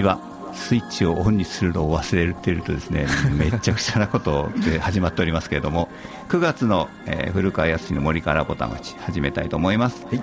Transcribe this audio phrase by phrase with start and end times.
[0.00, 0.18] は
[0.54, 5.88] スイッチをオンにするのを忘れているとですねめちゃくちゃなことで始まっておりますけれども
[6.28, 10.22] 9月の、えー、古川康の森からボタン打ち始めたいと思います、はい。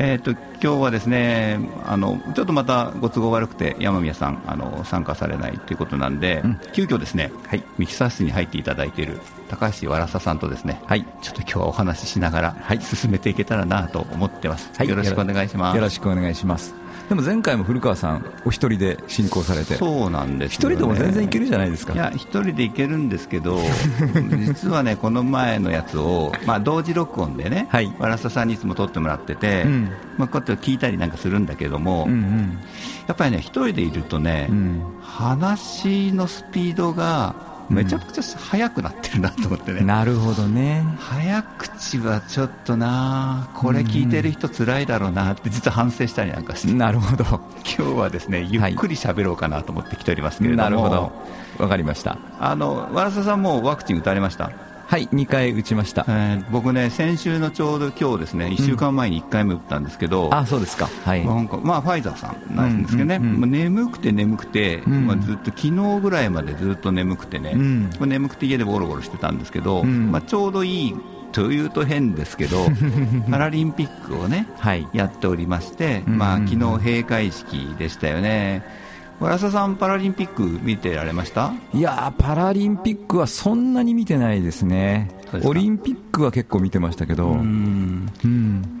[0.00, 15.76] えーと、今日はですねあのちょっとまたご都合悪くて山宮さんあの参加されないということなんで、うん、急遽ですね、はい、ミキサー室に入っていただいている高橋わらささんとですね、はい、ちょっと今日はお話ししながら、はい、進めていけたらなと思ってます、はい、よろしくお願いします。
[15.76, 16.77] よろしくお願いします
[17.08, 21.94] でも前回も古川さん、お一人で進行されて、そうなんです、ね、一人でも全然いけるじゃないですか。
[21.94, 23.58] いや、一人でいけるんですけど、
[24.44, 32.58] 実はね、この前のやつを、まあ、同時録音でね、はい、わらささんにいつも撮ってもらってて、うん、まあ、こうやって聞いたりなんかするんだけども、うんうん、
[33.06, 40.84] やっぱりね、一人でいるとね、うん、話のスピードが、めちゃくちゃ早くなってるなと思ってね、なるほどね。
[40.98, 46.72] 早口はちょっとなこれ聞いてる人つらいだろうなって実は反省したりなんかして。
[46.72, 47.24] なるほど。
[47.24, 51.12] 今日はですねゆっくり喋ろうかなと思ってきておりますけれども、なるほど。
[51.58, 52.18] わかりました。
[52.40, 54.50] あの和田さんもワクチン打たれました？
[54.88, 60.86] はい2回打ちました、えー、僕ね先週のちょうど今日ですね1週間前に1回目打ったんですけど、うん、あそうですか。
[60.86, 61.26] はい。
[61.26, 70.96] なんかまあファイザーさんなんですけどね、うんうんうん、眠くて眠くて、うん、まあ、ずっと昨日ぐらいまでずっと眠くてね、うん、眠くて家でゴロゴロしてたんですけど、まあ、ちょうどいい
[71.32, 72.56] というと変ですけど、
[73.30, 78.87] パラリンピックをね、はい、やっておりまして、まあ昨日閉会式でしたよね。
[79.20, 81.52] 村田さん、パラリンピック見てられました？
[81.74, 85.10] いやパラリンピックはそんなに見てないですね、
[85.42, 88.08] オリンピックは結構見てましたけど、うん。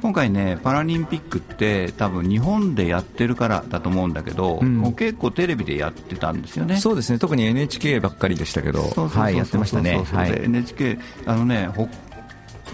[0.00, 6.76] 今回ね、パラリンピックって多分日本でやってるからだと思うんだけど、うん、もう結構テレビでやってたんですよね。
[6.76, 7.18] そうですね。
[7.18, 10.04] 特に NHK ばっかりでしたけど、はい、やってましたね。
[10.04, 11.86] はい、NHK あのね例え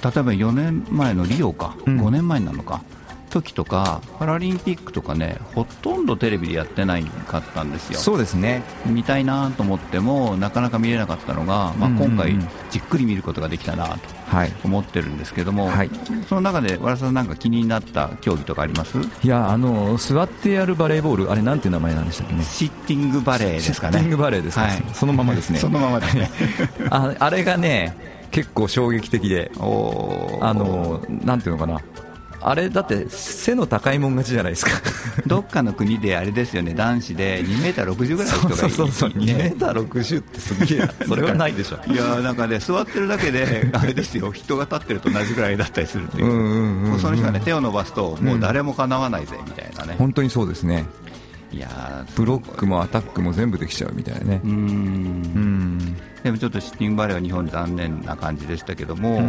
[0.03, 2.83] ば4年前のリオか、うん、5年前なのか、
[3.35, 7.99] 時とかパラリンピックとかねほとんどテレビでやってないかったんですよ。
[7.99, 8.63] そうですね。
[8.87, 12.39] 見たいなと思ってもなかなか見れなかったのが、まあ、今回
[12.71, 13.99] じっくり見ることができたなと
[14.65, 15.91] 思ってるんですけども、はい、
[16.29, 18.99] その中で和田さんなんか気になった競技とかあります？
[19.23, 22.45] いやあの座ってやるバレーボールあれなんていう名前なんでしたっけね？
[22.45, 23.99] シッティングバレーですかね。
[23.99, 25.59] シッティングバレーですか、はい、そのままですね。
[25.61, 26.31] そのままですね。
[26.91, 27.97] ああれがね
[28.31, 29.51] 結構衝撃的で。
[30.41, 31.81] あのなんていうのかな
[32.47, 34.73] あれだって背の高いもん勝ちじゃないですか。
[35.27, 36.75] どっかの国であれですよね。
[36.75, 39.11] 男子で2メーター60ぐらいの人がいる、そうそうそう。
[39.11, 41.79] 2メーター60ってすげえそれはないでしょ。
[41.91, 44.31] いやなんかね座ってるだけであれですよ。
[44.33, 50.87] 人が立ってると同じぐらいだったりするっていう,、うんその人がね手を伸ばすともう誰もかなわないぜみたいなね、本当にそうですね
[51.55, 54.41] いやブロックもアタックも全部できちゃうみたいなね。
[54.45, 55.97] うん。
[56.25, 59.23] でもちょっとシッティングバレーは日本残念な感じでしたけども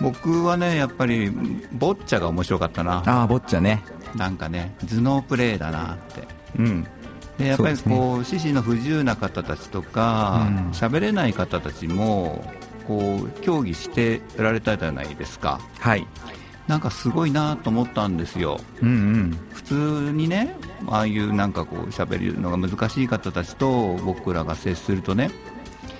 [0.00, 1.28] 僕はねやっぱり
[1.72, 3.02] ボッチャが面白かったな。
[3.04, 3.82] あボッチャね。
[4.16, 6.26] なんかね頭脳プレーだなって。
[6.58, 6.86] うん。
[7.36, 12.44] でやっぱりこう、四肢の不自由な方たちとか喋、うん、れない方たちも
[12.86, 15.60] こう競技してられたじゃないですか。
[15.78, 16.06] はい
[16.70, 19.74] なんかすごいなと思ったんですよ、うんうん、普通
[20.12, 20.54] にね、
[20.86, 25.32] ああいうなんかこう喋るのが難しい方たちと僕らが接するとね、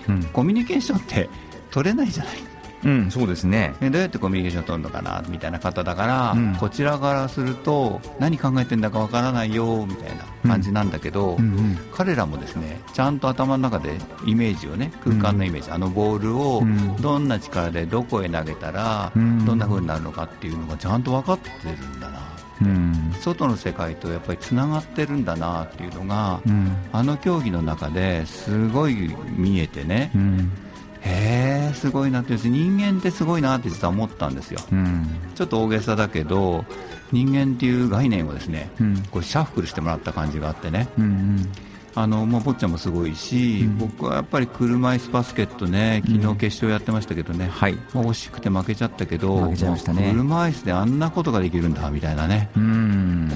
[0.08, 1.28] うん、コミュニケーションって
[1.72, 2.49] 取れないじゃない。
[2.84, 3.74] うん、そうですね。
[3.80, 11.58] どうやってコミュニケーションを取るのかなみたいな方だから、うん、こちらからすると何考えてんだかわからないよみたいな感じなんだけど、うんうん。
[11.58, 16.62] うん、彼らもですねちゃんと頭の中でイメージをね空間のイメージ、あのボールを
[17.00, 19.20] どんな力でどこへ投げたらど
[19.54, 22.30] んな風になるのかっていうのがちゃんと分かってるんだな
[22.62, 30.52] うん、外の世界とやっぱりつながってるんだなっていうのが、うん、あの競技の中ですごい見えてね、うん、
[31.00, 36.64] へえすごいなって人間ってすごいなって実は思ったんですよ、うん、ちょっと大げさだけど
[37.12, 41.52] 人間っていう概念をですね、うん、これシャッフルしてもらった感じがあってね、うんうん。
[41.94, 52.48] あのまあ、坊ちゃんもすごいし、うん、僕はやっぱり車椅子バスケットね、昨日決勝やってましたけどね、うんはい、まあ、惜しくて負けちゃったけど、ね、車椅子であんなことができるんだみたいなね、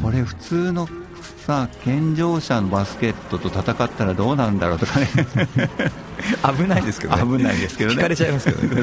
[0.02, 0.88] これ、普通の
[1.44, 5.08] さ健常者のバスケットと戦ったらどうなるんだろうとかね。
[6.56, 7.38] 危ないですけどね。
[7.38, 8.08] 危ないですけどね。
[8.08, 8.82] れちゃいますけどね。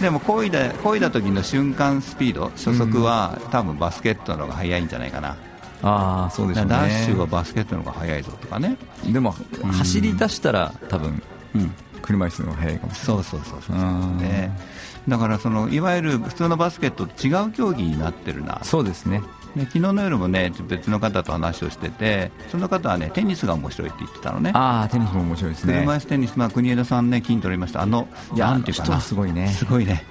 [0.00, 5.36] でも漕いだ漕いだ時の瞬間スピード初速は、多分バスケットの方が速いんじゃないかな。
[5.82, 6.70] ああそうでしょうね。
[6.70, 8.76] ダッシュはバスケットの方が速いぞとかね。
[9.04, 9.34] でも、
[9.70, 11.22] 走り出したら多分、
[11.54, 13.24] うん、車椅子の方が速いかもしれない。
[13.24, 13.76] そうそうそうそう
[14.22, 14.58] ね。
[15.06, 18.60] だからそのいわゆる普通のバスケットと違う競技になってるな。
[18.62, 19.22] そうですね
[19.58, 24.52] で昨日の夜もね別の方と話をしててその方はねテニスが面白いって言ってたのね。
[24.54, 25.74] ああテニスも面白いですね。
[25.80, 27.82] 車椅子テニス、まあ、国枝さんね金取りました。
[27.82, 29.00] あのなんていうかな。
[29.00, 29.48] すごいね。
[29.48, 30.04] すごいね。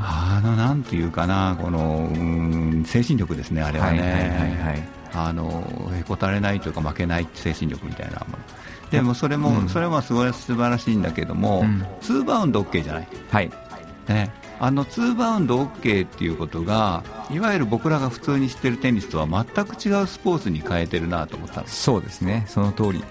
[0.00, 4.00] あのなんていうかなこのうん精神力ですねあれはね、
[4.60, 8.38] はいはいあのへこたれないというか負けない精神力みたいなもの。
[8.90, 13.50] でもそれも、うん、それはすごい素晴らしいんだけども、うん、2バウンド OK じゃない、はい
[14.08, 22.44] ね、あの2バウンド OK っていうことがいわゆる僕らが普通に知ってるテニスとは全く違うスポーツに変えてるなと思ったそうですね。
[22.48, 23.04] その通り。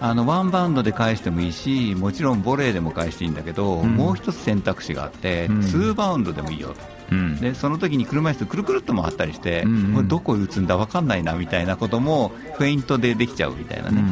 [0.00, 6.74] あのワンバウンドで返してもいいしもちろんボレーでも返していいんだけど、うん、もう一つ選択肢があって、うん、2バウンドでもいいよ。
[7.10, 10.76] うん、でその時に車椅子くるくるっと回ったりして、うんうん、これどこ打つんだ？
[10.76, 14.02] 分かんないなみたいなこともフェイントでできちゃうみたいなね、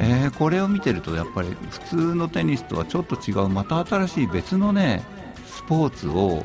[0.00, 5.17] えこれを見てるとやっぱり普通のテニスとはちょっと違うまた新しい別のねス
[5.68, 6.42] ポーツを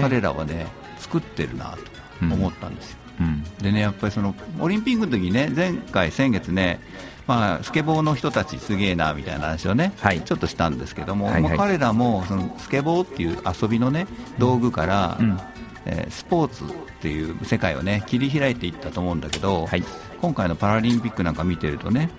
[0.00, 0.66] 彼らはね
[0.98, 1.76] 作ってるな
[2.18, 2.98] と思ったんですよ。
[3.20, 6.80] うん、でねやっぱりそのオリンピックの時にね前回、先月ね
[7.26, 14.06] まあ、スケボーの人たちすげえなみたいな話をね、はい、ちょっとしたんですけども、はいはい、彼らもそのスケボーっていう遊びのね
[14.38, 15.40] 道具から、うん、
[15.86, 16.66] えー、スポーツっ
[17.00, 19.82] ていう世界をね切り開いていったと思うんだけど、はい、
[20.20, 22.10] 今回のパラリンピックなんか見てるとね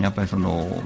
[0.00, 0.82] やっぱりその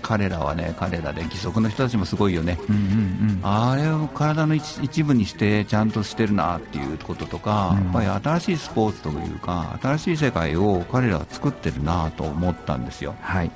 [0.00, 13.14] 彼らはね彼らで義足の人たちもすごいよね、うんうんうん、あれを体の一部にしてちゃんとしてるなっていうこととか、うん、やっぱり新しいスポーツというか新しい世界を彼らは作ってるなと思ったんですよ。
[13.20, 13.50] はい。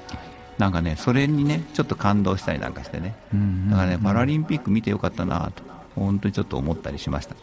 [0.58, 5.62] なんかねそれにねちょっと感動したりなんかしてね、うんうんうん、だからねパラリンピック見てよかったなと
[5.94, 7.34] 本当にちょっと思ったりしました。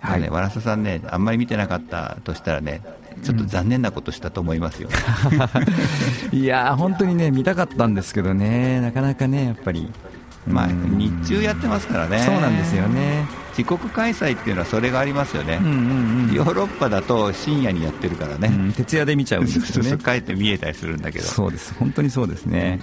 [0.00, 2.82] はい、ね、わらささんね、あんまり見てなかったとしたらね、
[3.22, 4.88] ちょっと残念なことしたと思いますよ、
[6.32, 9.90] うん、いや本当にね見たかったんですけどね、なかなかね、やっぱり、
[10.46, 13.26] まあ、日中やってますからね、そうなんですよね。
[13.56, 22.78] 自国開催っていうのはそれがありますよね、うんうんうん、ヨーロッパだと深夜にやってるからね、うん、徹夜で見ちゃうんですよね、帰って見えたりするんだけど、そうです、本当にそうですね。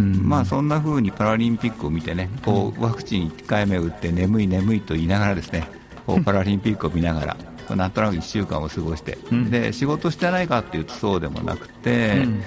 [0.00, 5.68] うん、まあそんな風にパラリンピックを見てね、こうワクチン1回目打って眠い眠いと言いながらですね、
[6.06, 7.36] こうパラリンピックを見ながら、
[7.76, 12.42] なんとなく1週間を過ごして、うん、で仕事してないかっていうとそうでもなくて、うん、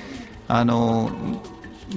[0.48, 1.10] あの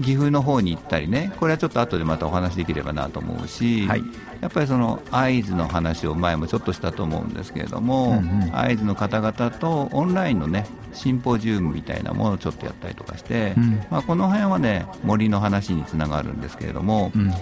[0.03, 4.03] 岐阜の方に行ったりね、これはちょっと後でまたお話できればなと思うし、はい、
[4.41, 17.33] やっぱりその会津の話を前もちょっとしたと思うんですけれども、うんうん、会津の方々とオンラインのねシンポジウムみたいなものをちょっとやったりとかして、うん、まあ、この辺はね森の話につながるんですけれども、うん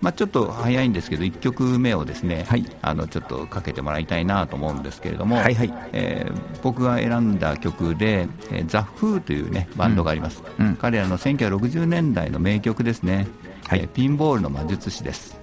[0.00, 13.26] まあ、ちょっと早いんですけど1曲目をですね、はい、あのちょっとかけてもらいたいなと思うんですけれども、はいはい、えー、僕が選んだ曲で、えー、ザ・フーという、ね、バンドがあります、うん、彼らの1960年代の名曲ですね、
[13.66, 15.38] はい、えー、ピンボールの魔術師です。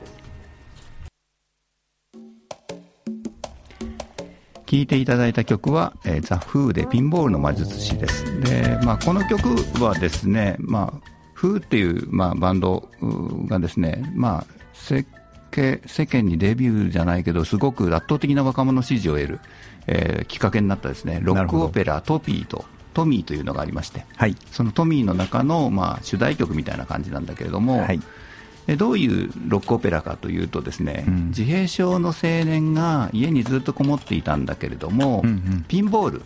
[4.69, 8.25] 聴いていただいた曲は、えー、ザ・フーでピンボールの魔術師です。
[8.41, 9.47] で、まあ、この曲
[9.81, 10.96] はですね、まあ
[11.37, 12.89] フーっていう、まあ、バンド
[13.45, 15.05] がですね、まあ、世
[16.07, 19.39] 間にデビューじゃないけど、すごく圧倒的な若者支持を得る、
[19.85, 27.99] えー、きっかけになったですね、ロックオペラ、トピーと、トミーというのがありまして、はい、そのトミーの中の、まあ、主題曲みたいな感じなんだけれども、はい、
[28.75, 36.23] どういうロックオペラかというとですね、うん、自閉症の青年が家にずっとこもっていたんだけれども、うんうん、ピンボール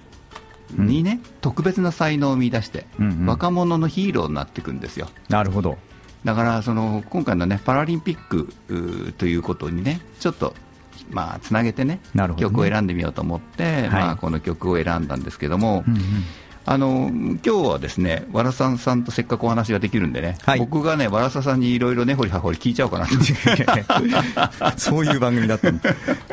[0.77, 2.85] にね、特別な才能を見出して、
[3.25, 5.07] 若者のヒーローになっていくんですよ。
[5.29, 5.77] なるほど。
[6.23, 10.53] だからその今回の、ね、パラリンピックということにねちょっと
[11.09, 12.29] まあ、つなげてね、ね。
[12.37, 16.01] 曲を選んでみようと思って、はい、まあ、この曲を選んだんですけども、うんうん、
[16.63, 23.13] あの今日はですね、わらさんさんとせっかくお話ができるんでね、はい、僕がね、わらささんにいろいろね、ほりはほり聞いちゃおうかなと
[24.79, 25.81] そういう番組だったん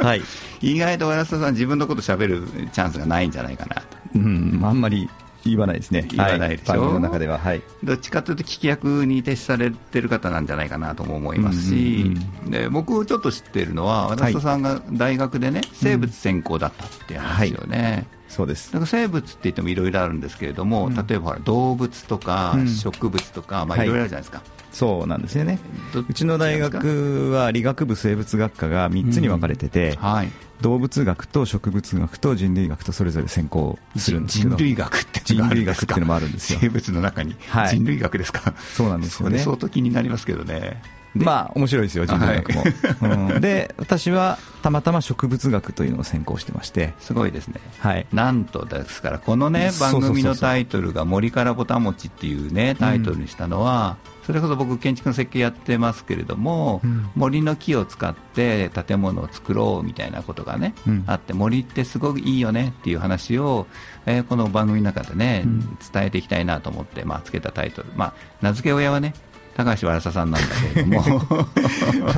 [0.00, 0.22] はい、
[0.60, 3.97] 意外とわらささん、自分のことしゃべるチャンスがないんじゃないかなと。
[4.14, 5.08] うん、あんまり
[5.44, 17.82] 言わないですね、言わないでしょ、はい、の中では、はい、どっちかというと聞き役に徹されてる方なんじゃないかなとも思いますし、うんうんうん、で僕、ちょっと知っているのは、和田さんが大学でね、生物専攻だったっていう話よね。
[17.82, 18.72] はいそうです。
[18.72, 23.86] だから生物って言ってもいろいろあるんですけれども、うん、例えば動物とか植物とか、まあ、い。
[23.88, 25.58] ろいろあるじゃないですか、はい、そうなんですよね。
[25.94, 29.96] うちの大学は理学部生物学科が3つに分かれてて、うん。
[29.96, 30.28] はい、
[30.60, 34.50] 動物学と植物学と人類学とそれぞれ専攻するんですけど。
[34.56, 36.58] 人類学って人類学っていうのもあるんですよ。
[36.60, 37.36] 生物の中に
[37.70, 39.38] 人類学ですか、はい、そうなんですよね。
[39.38, 40.82] 相当気になりますけどね。
[41.14, 42.60] まあ面白いですよ、人類学も。
[42.62, 43.32] はい。
[43.34, 60.74] うん、で、私はたまたま植物学というのを専攻してまして、すごいですね、はい、なんとですから、このね、番組のタイトルが森からぼたもちっていうね、タイトルにしたのは、うん、それこそ僕、建築の設計やってますけれども、うん、森の木を使って建物を作ろうみたいなことがね、
[61.06, 63.66] あって、森ってすごくいいよねっていう話を、
[64.04, 65.46] えー、この番組の中でね、
[65.90, 69.14] 伝えていきたいなと思って、まあ、つけたタイトル、まあ、名付け親はね、
[69.56, 71.48] 高橋原さんなんだけれども。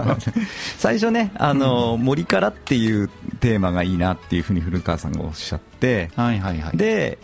[0.78, 7.18] 最初ねあの、うん、森からっていうテーマがいいなっていうふうに古川さんがおっしゃって、はいはいはい、で、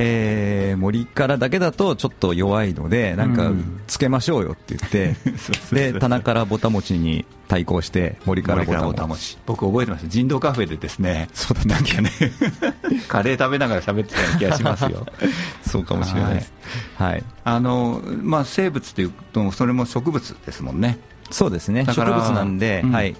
[0.00, 3.50] えー、森からだけだとちょっと弱いのでなんか
[3.86, 5.16] つけましょうよって言って、
[5.72, 9.38] うん、で棚からぼたもちに対抗して森からぼたもち。
[9.46, 12.00] 僕覚えてます人道カフェでですねそうだったっけ？
[12.00, 12.10] ね
[13.08, 15.06] カレー食べながら喋ってたような気がしますよ。
[15.66, 16.52] そうかもしれないです、
[16.96, 20.98] はい、あのまあ、生物というとそれも植物ですもんね。
[21.30, 21.84] そうですね。
[21.84, 23.16] 植物なんで、うん、はい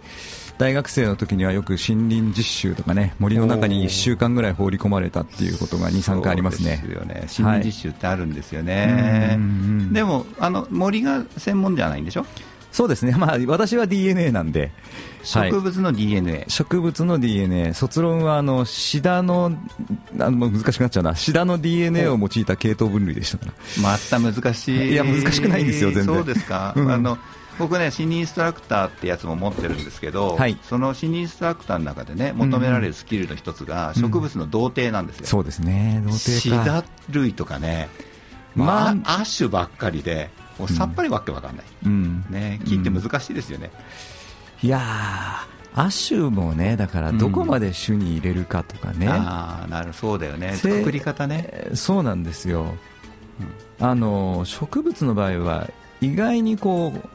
[0.59, 6.83] 大学生の時にはよく森林実習とかね森の中に1週間ぐらい放り込まれたっていうことが23回ありますね。
[6.83, 12.27] ですよね森林実習ってあるんですよね、はい、でもあの森が専門じゃないんでしょ？
[12.71, 14.71] そうですね、まあ、私は DNA なんで、
[15.25, 19.53] 植物の DNA、はい、植物の DNA、卒論はあのシダの
[20.21, 26.15] あの難しくなっちゃうな、シダの DNA を用いた系統分類でしたから、また難しい、いや、難しくないんですよ、全然。
[26.15, 27.17] そうですか、うん、あの
[27.59, 36.03] 僕ね、心理インストラクターってやつも持ってるんですけど、はい、その心理インストラクターの中でね求められるスキルの一つが植物の童貞なんですよ、うん、そうですね。
[36.05, 37.88] 童貞シダ類とかね、
[38.55, 43.71] まあ、まあ、アッシュばっかりでもうさっぱりわけわかんない、うん、ね、木って難しいですよね、
[44.62, 44.81] いや
[45.75, 50.55] アッシュもねだからどこまで種に入れるかとかね、あなるそうだよね。
[50.55, 51.69] 作り方ね。
[51.75, 52.75] そうなんですよ、
[53.79, 55.69] あの植物の場合は
[56.00, 57.09] 意外にこう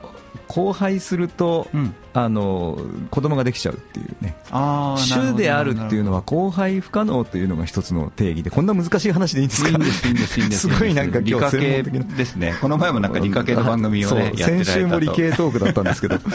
[0.47, 2.77] 交配すると、うん、あの
[3.09, 4.35] 子供ができちゃうっていうね。
[4.49, 9.69] 種であるっていうのは交配不可能というのが一つの定義でこんな難しい話でいいんですか？
[9.69, 10.15] いいんですいいん
[10.49, 10.69] ですすす。
[10.79, 12.55] ごいなんか理科系ですね。
[12.61, 16.17] この前もなんか理科系の番組をね先週も理系トークだったんですけど。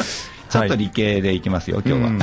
[0.48, 2.18] ちょっと理系でいきますよ今日は、うん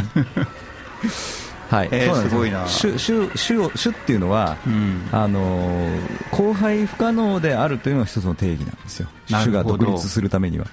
[1.69, 2.65] はい、えー、すごいな。
[2.65, 5.89] 種種種を種っていうのは、うん、あの
[6.31, 9.07] 交配不可能であるというのが一つの定義なんですよ。
[9.29, 10.67] 種が独立するためには。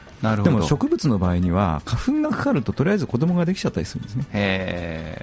[0.45, 4.27] でも植物の場合には花粉がかかるととりあえず子供ができちゃったりするんですね。
[4.33, 5.19] へ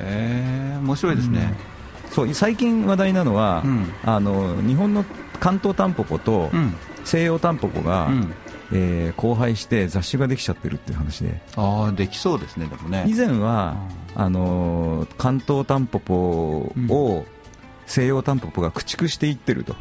[0.00, 1.54] え面白いですね、
[2.08, 5.02] うん、そう最近話題なのは、うん、あの日本の
[5.40, 6.50] 関東タンポポと
[7.04, 8.10] 西洋タンポポが、
[8.72, 11.40] えー、交配して雑種ができちゃってるっていう話で。
[11.56, 13.04] ああできそうですねでもね。
[13.06, 13.76] 以前は、
[14.14, 17.26] あのー、関東タンポポを、
[17.86, 19.76] 西洋タンポポが駆逐していってると、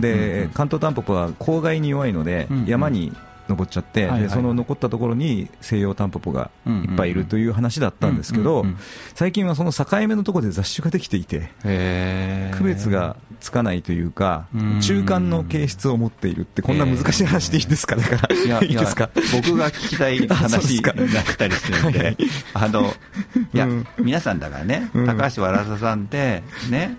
[0.00, 3.12] で関東タンポポは郊外に弱いので、山に
[3.48, 8.66] 登っちゃって、でその残ったところに西洋タンポポがいっぱいいるという話だったんですけど、
[9.14, 11.50] 最近はその境目のところで雑種ができていて、
[12.56, 14.46] 区別がつかないというか、
[14.80, 19.10] 中間の形質を持っているって、こんな難しい話でいいですか、だから、いいですか？
[19.32, 20.96] 僕が聞きたい話になっ
[21.36, 22.16] たりするんで、
[22.54, 22.92] あの
[23.52, 23.68] いや、
[23.98, 26.96] 皆さんだからね、高橋わらささんって、ね、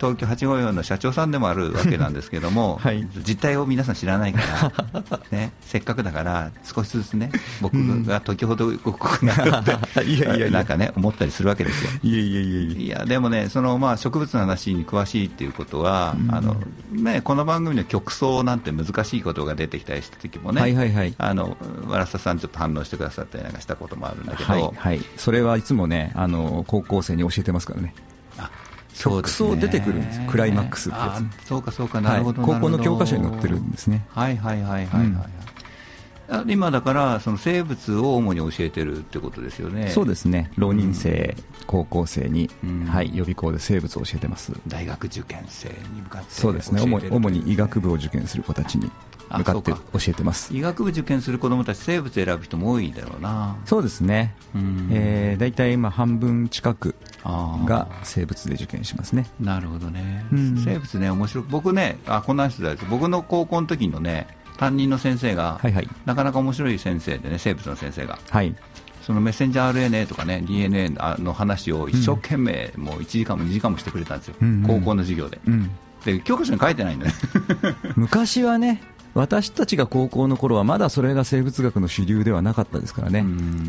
[0.00, 4.40] 東京854の社長さんでもあるわけなんですけども、 はい、実態を皆さん知らないか
[5.10, 7.30] ら、 ね、せっかくだから少しずつね
[7.60, 7.74] 僕
[8.06, 9.64] が時ほど動くなっ
[9.94, 11.90] て いやいやなんかね思ったりするわけですよ。
[12.02, 13.04] いやいやいやいや。
[13.04, 16.56] でもねその、まあ、植物の話に詳しいっていうことは、うん、あの
[16.90, 27.94] ね、この番組の曲奏なんて難しいことが出てきたりした時もね、はいはいはい、あのわらささんちょっと反応してくださったりなんかしたこともあるんだけど、はい、はい、それはいつもねあの高校生に教えてますからね
[29.00, 31.46] 曲奏出てくるんです、クライマックスってやつ。
[31.46, 32.00] そうかそうか。
[32.00, 34.04] なるほど、はい、高校の教科書に載ってるんですね。
[34.10, 35.02] はいはいはいはい
[36.30, 39.88] はい、うん、今だからその生物を主に教えてるってことですよね。
[39.88, 40.50] そうですね。
[40.56, 44.52] 浪人生、うん、高校生に、うん、はい、予備校で生物を教えてます。
[44.68, 46.82] 大学受験生に向かってそうですね。
[46.82, 48.90] 主に医学部を受験する子たちに
[49.30, 50.54] 向かって教えてます。
[50.54, 53.56] 医学部受験する子どもたち生物選ぶ人も多いだろうな。
[53.64, 54.34] そうですね、
[54.90, 59.26] えー、大体今半分近くが生物で受験しますね。
[59.40, 60.24] なるほどね、
[60.64, 68.54] 生物ね面白く僕ねあこんな話です僕の高校の時のね担任の先生が、はいはい、なかなか面白い先生でね生物の先生が、はい、
[69.02, 75.70] そのメッセンジャー RNA とかね DNA の話を一生懸命、もう1時間も2時間もしてくれたんですよ、うん、高校の授業で、うん、
[76.04, 77.12] で教科書に書いてないんだね。
[77.96, 78.82] 昔はね
[79.14, 83.24] 私たちが高校の頃はまだそれが生物学の主流ではなかったですからね、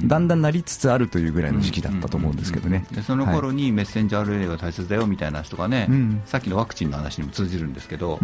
[0.06, 5.88] だんだんなりつつあるというぐらいの時期だったと思うんですけどね、でその頃にメッセンジャー RNA が大切だよみたいな話とかね、
[6.26, 8.20] さっきのワクチンの話にも通じるんですけど、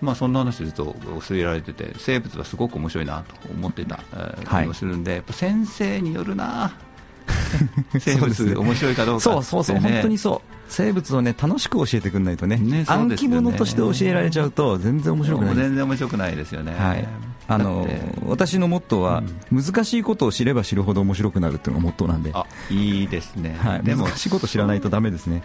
[0.00, 0.94] まあ、そんな話ずっと
[1.28, 4.00] 教えられてて、生物はすごく面白いなと思ってた
[4.62, 6.72] 気もするんで、やっぱ先生によるな。
[7.98, 10.60] 生物、面白いかどうか、そうそうそう、本当にそう。
[10.70, 12.56] 生物をね楽しく教えてくれないとね。
[12.56, 17.08] ね暗記物として教えられちゃうと全然面白くない全然面白くないですよね、はい、
[17.48, 17.88] あの
[18.26, 22.30] 私のモットーは、難しいことを知れば知るほど面白くなるっていうのがモットーなんで。
[22.32, 25.42] あいいですね、はい、でも難しいこと知らないとだめですね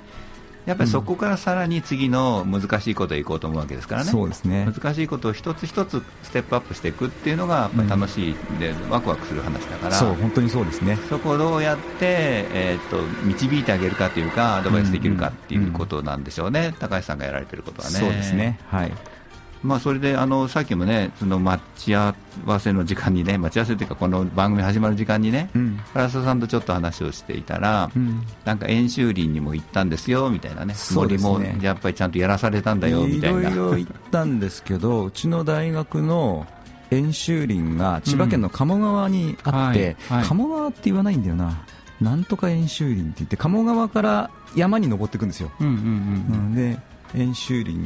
[0.65, 4.65] やっぱりそこからさらに次の難しいことへ行こうと思うわけですからね、そうですね。
[4.65, 10.97] 難しいことを一つ一つステップアップしていくっていうのがやっぱり楽しいで、うん、ワクワクする話だから、そう本当にそうですね。
[11.09, 11.85] そこをどうやって、
[12.53, 17.99] えーと、導いてあげるかというか、アドバイスできるかっていうことなんでしょうね、うんうん、高橋さんがやられてることはね。
[17.99, 18.59] そうですね。
[18.67, 18.91] はい
[19.65, 33.39] まあ、それであのさっきもねその待ち合わせの時間にね待ち合わせというかこの番組始まる時間にね、うん、原田さんとちょっと話をしていたら、うん、なんか演習林にも行ったんですよみたいなね森もやっぱりちゃんとやらされたんだよみたいな。
[33.39, 36.45] いろいろ行ったんですけど うちの大学の
[36.91, 40.15] 演習林が千葉県の鴨川にあって、うん。
[40.15, 41.65] はいはい、鴨川って言わないんだよな。
[41.99, 45.51] なんとか演習林って言って鴨川から山に登っていくんですよ。
[45.59, 45.79] うんうんうん。
[45.79, 45.81] う
[46.51, 46.77] ん、で
[47.15, 47.79] 演習林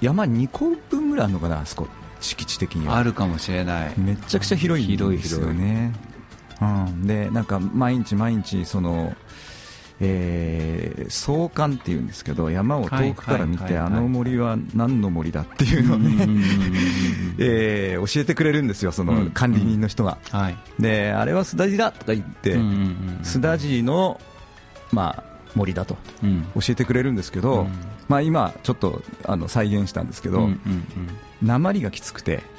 [0.00, 1.88] 山2個分ぐらいあるのかなあそこ。
[2.20, 2.96] 敷地的には。
[2.96, 3.94] あるかもしれない。
[3.98, 5.92] めちゃくちゃ広いんですよね。
[6.60, 9.14] うん、でなんか毎日毎日その
[9.98, 16.26] えー、総観っていうんですけど山を遠くから見て、あの森は何の森だっていうのをね、
[17.38, 20.18] えー、教えてくれるんですよ、その管理人の人が。
[20.34, 22.58] うんはい、であれはスダジだとか言って、
[23.22, 24.20] スダジの、
[24.92, 25.24] まあ、
[25.54, 25.96] 森だと
[26.54, 27.68] 教えてくれるんですけど、うん、
[28.08, 30.48] まあ、今、ちょっとあの再現したんですけど、
[31.42, 32.42] 鉛がきつくて。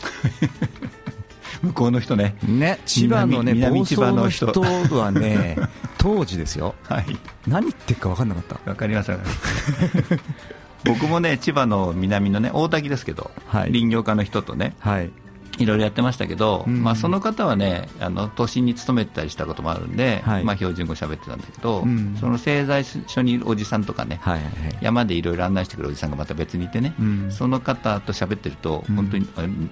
[1.61, 2.35] 向こうの人ね。
[2.43, 5.57] ね千葉のね房総の人はね
[5.97, 7.05] 当時ですよ、はい、
[7.47, 8.55] 何言ってるか分かんなかった。
[8.65, 9.11] 分かります
[10.85, 15.09] 僕もね千葉の南のね大滝ですけど、はい、林業家の人とね、はい、
[15.57, 24.43] いろいろやってましたけど、うん、まあ、その方はねあの都心に勤めてたりしたこともあるんで、はい、まあ、標準語喋ってたんだけど、うん、その製材所にいるおじさんとかね、はいはい。
[24.43, 29.27] はい、山でいろいろ案内してくるおじさんがまた別にいてね、うん、その方と喋ってると、本当に、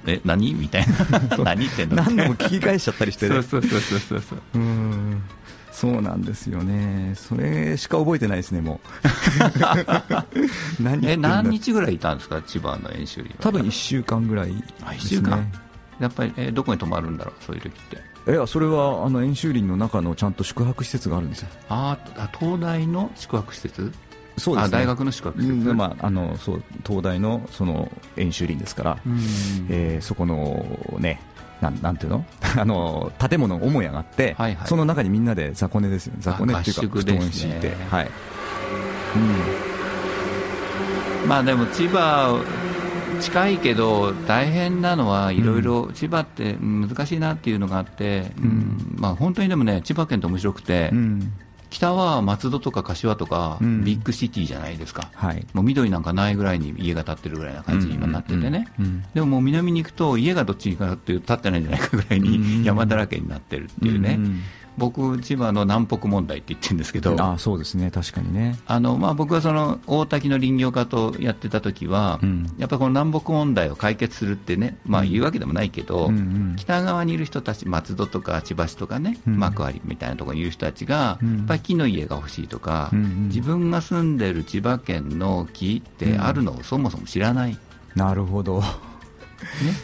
[0.07, 0.53] え何？
[0.53, 1.19] みたいな。
[1.43, 1.95] 何言ってんの？
[1.97, 3.41] 何度も聞き返しちゃったりしてね。
[3.43, 4.57] そうそうそうそうそうう。
[4.57, 5.21] ん。
[5.75, 8.79] そうなんですよね、それしか覚えてないですね、も
[10.79, 10.81] う。
[10.81, 13.29] 何え何日ぐらいいたんですか、千葉の演習に。
[13.41, 15.51] 多分1週間ぐらいです、ね、1週間
[16.00, 17.81] やっぱり、えー、どこに泊まるんだろう、そういう時っ
[18.25, 18.31] て？
[18.31, 21.50] いやそれはあの演習林の中のちゃんと宿泊施設があるんですよ。
[21.70, 23.92] ああ東大の宿泊施設？
[24.38, 28.98] そうです、ね、大学の宿泊施設、うん、まあ、あのそう東大のその演習林ですから、
[29.70, 30.66] えー、そこの
[31.00, 31.22] ね
[31.62, 32.25] なんなんていうの？
[32.58, 38.10] あの建物母屋があって、はいはい、その中にみんなで雑魚寝ですよ雑魚寝っていうか布団敷いて、はい、
[41.24, 42.44] うん、まあでも千葉
[43.19, 51.33] 近いけど大変なのはいろいろ千葉って難しいなっていうのがあって、うん、まあ、本当にでもね千葉県って面白くて、うん、
[51.69, 58.67] 北は松戸とか柏とか、ビッグシティじゃないですか、はい、もう緑なんかないぐらいに家が建ってるぐらいな感じに今なっててね、
[59.13, 64.19] でももう南に行くと家がどっちにかっていう建ってないんじゃないかぐらいに山だらけになってるっていうね。
[64.77, 68.59] 僕、千葉の南北問題って言ってるんですけど、あそうですね、確かにね。
[68.66, 87.57] あの、まあ、僕はその大滝の林業家とやってた時は、うん、やっぱりこの南北問題を解決するってね、まあ、言うわけでもないけど、うんうん、北側にいる人たち、松戸とか千葉市とかね、うん、幕張みたいなところにいる人たちが、やっぱり木の家が欲しいとか、うんうん、自分が住んでる千葉県の木ってあるのをそもそも知らない。
[87.96, 88.61] なるほど。
[88.61, 88.68] ね、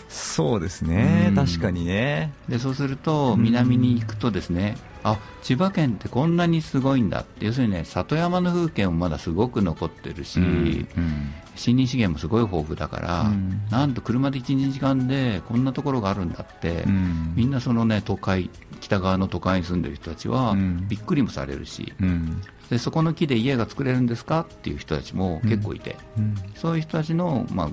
[0.09, 2.33] そうですね、うん、確かにね。
[2.49, 7.45] でそうすると南に行くとですね、うん、あ千葉県ってこんなにすごいんだって。
[7.45, 10.87] 要するにね里山の風景もまだすごく残ってるし、うん、
[11.57, 13.31] 森林資源もすごい豊富だから、
[13.69, 16.85] なんと車で12時間でこんなところがあるんだって、
[17.35, 20.55] みんなそのね都会北側の都会に住んでる人たちは
[20.87, 21.93] びっくりもされるし、
[22.69, 25.97] でそこの木で家が作れるんですかっていう人たちも結構いて、
[26.55, 27.69] そういう人たちの、まあ、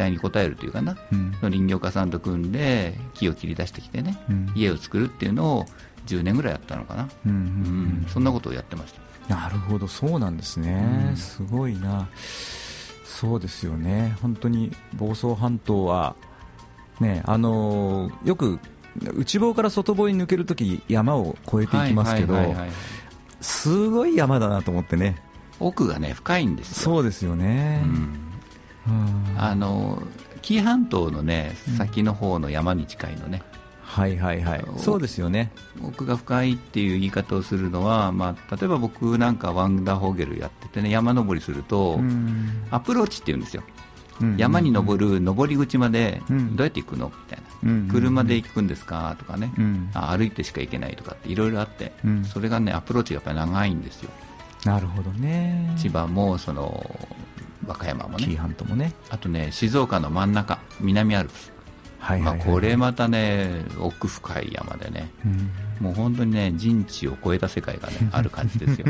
[0.00, 5.66] 待に応えるというかな、うん、林業家さんと組んで木を切り出してきてね、うん、家を作るっていうのを
[6.06, 9.00] 10年ぐらいやったのかな、うん、そんなことをやってました。
[9.34, 12.08] なるほどそうなんですね、すごいな。
[13.04, 14.16] そうですよね。
[14.22, 16.16] 本当に房総半島は
[16.98, 18.58] ねあのー、よく
[19.14, 22.36] 内房から外房に抜けるとき山を越えていきますけど
[23.40, 25.22] すごい山だなと思ってね。
[25.60, 26.74] 奥がね深いんですよ。
[26.94, 28.29] そうですよね、うん
[29.36, 30.02] あの
[30.42, 33.42] 紀伊半島のね先の方の山に近いのね、
[33.82, 34.64] はいはいはい。
[34.78, 35.52] そうですよね。
[35.82, 42.00] 奥が深いっていう言い方をするのは、まあ、例えば僕なんかワンダーホーゲルやっててね山登りすると
[42.70, 43.62] アプローチっていうんですよ。
[44.36, 47.06] 山に登る登り口までどうやって行くの？
[47.08, 49.16] みたいな、車で行くんですか？
[49.18, 49.50] とかね、
[49.94, 51.92] あ歩いてしか行けないとかっていろいろあって、
[52.30, 54.10] それがねアプローチがやっぱり長いんですよ。
[54.66, 55.74] なるほどね。
[55.78, 56.84] 千葉もその
[57.66, 58.24] 和歌山もね。
[58.24, 58.92] 紀伊半島もね。
[59.10, 61.52] あとね静岡の真ん中南アルプス。
[61.98, 65.50] はいまあ、これまたね奥深い山でね、うん、
[65.84, 68.86] もう本当にね人知を超えた世界がねある感じですよ。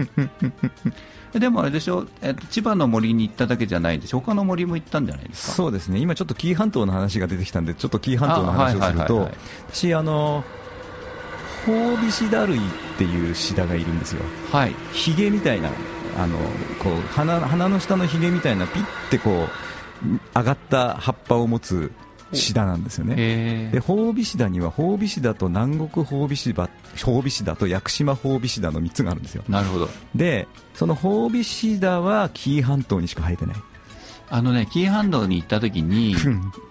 [1.34, 4.20] でもあれでしょ、えっと、千葉の森に行っただけじゃないでしょ？
[4.20, 5.52] 他の森も行ったんじゃないですか？
[5.54, 5.98] そうですね。
[5.98, 9.28] 今ちょっと紀伊半島の話が出てきたんでちょっと紀伊半島の話をすると
[9.72, 10.44] 私あの
[11.66, 12.60] ホウビシダ類っ
[12.96, 14.22] ていうシダがいるんですよ。
[14.52, 14.74] はい。
[14.92, 15.68] ヒゲみたいな
[16.16, 16.38] あの
[16.82, 21.92] こう鼻鼻の下のひげみたいなピッてこう上がった葉っぱを持つ
[22.32, 23.70] シダなんですよね。
[23.72, 26.68] で、ホウビシダには、ホウビシダと南国ホウビシダ、
[27.04, 29.42] ホウビシダと屋久島ホウビシダの3つがあるんですよ。
[29.48, 29.88] なるほど。
[30.14, 33.56] で、そのホウビシダは紀伊半島にしか生えてない。
[34.32, 36.14] あのね、紀伊半島に行った時に、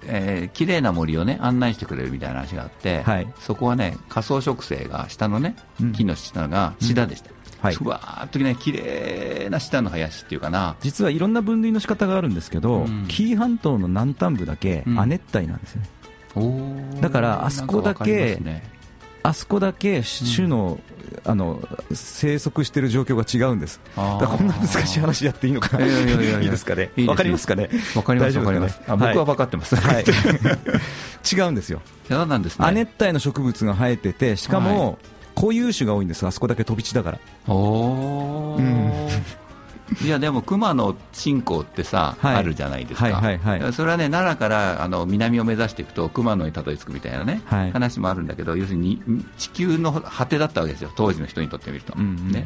[0.07, 5.57] えー、綺麗な森をね、案内してくれるみたいな話があって、はい、そこはね、仮想植生が、下のね、
[5.93, 7.31] 木の下がシダでした。
[7.31, 10.75] うんはい、ふわーっとね綺麗な下の林っていうかな。
[10.81, 15.89] 実はいろんな分類の仕方があるんですけど、うん、紀伊半島の南端部だけ亜熱帯なんですよね、
[16.35, 16.39] う
[16.97, 18.63] ん、だからあそこだけ、ね、
[19.23, 20.79] あそこだけ種の、
[21.25, 25.89] うん、あの生息している状況が違うんです、だこんな難しい話やっていいのかな、い
[26.43, 30.05] いいですかね、わかりますかね、わかります、わかります、僕は分かってます、はい、
[31.35, 37.19] 違うんですよ、亜熱帯の植物が生えてて、しかも、はい固有種が多いんですあそこだけ飛び地だから。
[37.47, 38.91] おお、うん、
[40.03, 49.01] いやでも熊野信仰ってさ、はい、あるじゃないですか、はいはいはい、それはね奈良からあの南を目指していくと熊野にたどり着くみたいなね、はい、話もあるんだけど要するに
[49.37, 50.91] 地球の果てだったわけですよ。
[50.95, 52.45] 当時の人にとってみると、うんうんうん、ね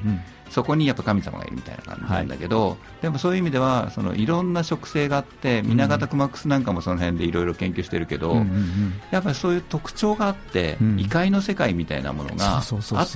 [0.54, 12.64] そこにやっぱ神様がいるみたいな感じなんだけど、はい、でもそういう意味ではそのいろんな植生があって水俣熊楠なんかもその辺でいろいろ研究してるけど、うんうんうん、やっぱりそういう特徴があって、うん、異界の世界みたいなものがあっ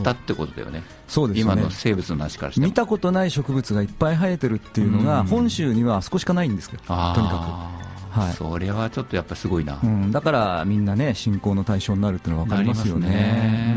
[0.03, 0.81] たってことだよね。
[1.07, 1.41] そうですね。
[1.41, 6.97] 今の生物の話からして見たことない植物がいっぱい生えてるっていうのが、本州には少しかないんですけど、とに
[7.27, 7.87] かく。
[8.19, 13.09] はい、それはちょっとやっぱすごいな、うん、だからみんなね信仰の対象になるっていうのは分かりますよね。
[13.09, 13.75] ね。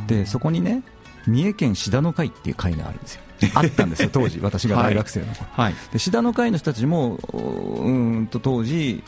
[0.00, 0.82] うん、でそこにね
[1.26, 3.22] 三重県志田の会っていう会があるんですよ。
[3.54, 9.02] あったんですよ、当時、私が大学生の頃、はい、で志田の会の人たちも、うんと当時、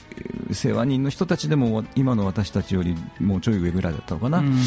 [0.52, 4.58] 世話人の人たちでも、今の私たちよりもうちょい上ぐらいだったのかな、うん、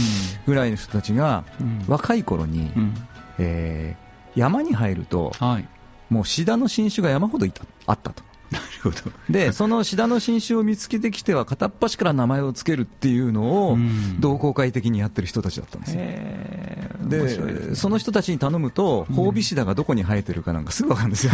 [0.46, 1.44] ぐらいの人たちが、
[1.88, 2.94] 若い頃に、うん、
[3.40, 5.68] えー、山に入ると、はい、
[6.10, 8.24] もう志田の新種が山ほどいたあったと。
[8.52, 8.96] なるほど。
[9.30, 13.78] でそのシダの新種を見つけてきては片っ端から名前を付けるっていうのを
[14.20, 16.02] 同好会的にやってる人たちだったんですよ。
[17.10, 21.34] で、ね、その人たちに頼むと、ホウビシダがどこに生えてるかなんかすぐ分かるんですよ、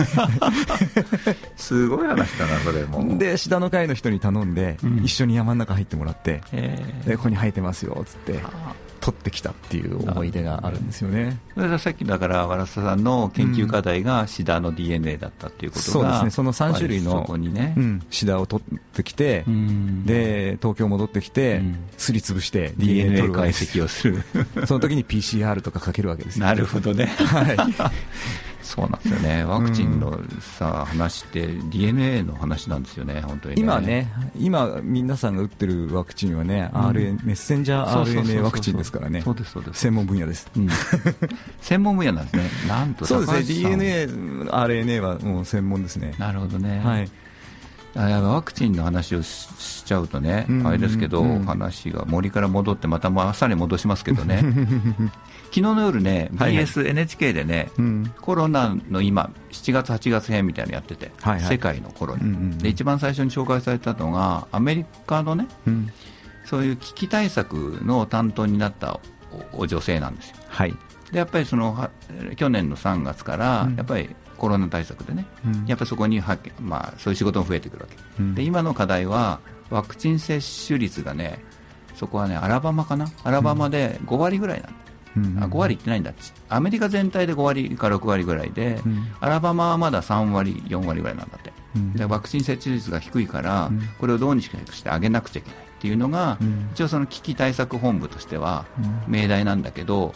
[1.56, 3.18] すごい話だな、それも。
[3.18, 6.42] で、シダの会の人に頼んで、うん、一緒に山の中入ってもらって、
[7.06, 8.40] でここに生えてますよっつって。
[9.02, 11.40] 取ってきたっていう思い出があるんですよね。
[11.56, 16.30] それさっきだから原田さんの研究課題がシダの DNA だったっていうことが、そうですね。
[16.30, 19.44] その3種類のにね、うん、シダを取ってきて、
[20.06, 21.62] で東京戻ってきて、
[21.98, 24.24] すりつぶして DNA 解析をする。
[24.68, 26.46] その時に PCR とかかけるわけですよ。
[26.46, 27.08] なるほどね。
[27.08, 27.58] はい。
[28.62, 39.80] そうなんですよね、ワクチンのさ、話って DNA の話なんですよね、本当に、ね、今ね、今、皆さんが打ってるワクチンはね、うん、RN、メッセンジャー RNA ワクチンですからね、そうですそうです。
[39.82, 40.68] 専門分野です、うん、
[41.62, 46.14] 専門分野なんですね、なんとそうですね、DNA、RNA はもう専門ですね。
[46.18, 47.10] なるほどね、はい
[47.96, 54.42] ワクチンの話をしちゃうとね、あれですけど、話が森から戻って、また朝に戻しますけどね、
[55.52, 57.70] 昨日の夜ね、BS、NHK でね、
[58.22, 61.12] コロナの今、7月、8月編みたいなのやってて、
[61.50, 65.48] 世界のコロナ、で一番最初に紹介されたのが、アメリカのね、
[66.46, 69.00] そういう危機対策の担当になった
[69.54, 70.36] お女性なんですよ。
[70.48, 70.76] はい。
[71.12, 71.90] でやっぱりその
[72.38, 74.10] 去年の3月から、やっぱり
[74.42, 75.28] コロナ対策でね、
[75.68, 81.44] やっぱりそこには、まあ、そういう仕事も増えてくるわけ、で今の課題はワクチン接種率がね
[81.96, 83.06] そこはねアラバマかな？
[83.24, 84.76] アラバマで5割ぐらいなん
[85.14, 86.14] うん、あ5割いってないんだ。
[86.48, 96.38] アメリカ全体で5割か6割ぐらいで、うん、アラバマはまだ3割、4割ぐらいなんだって、うん、でワクチン接種率が低いから、これをどうにかしてあげなくちゃいけないっていうのが、
[96.74, 98.66] 一応、その危機対策本部としては
[99.08, 100.14] 命題なんだけど、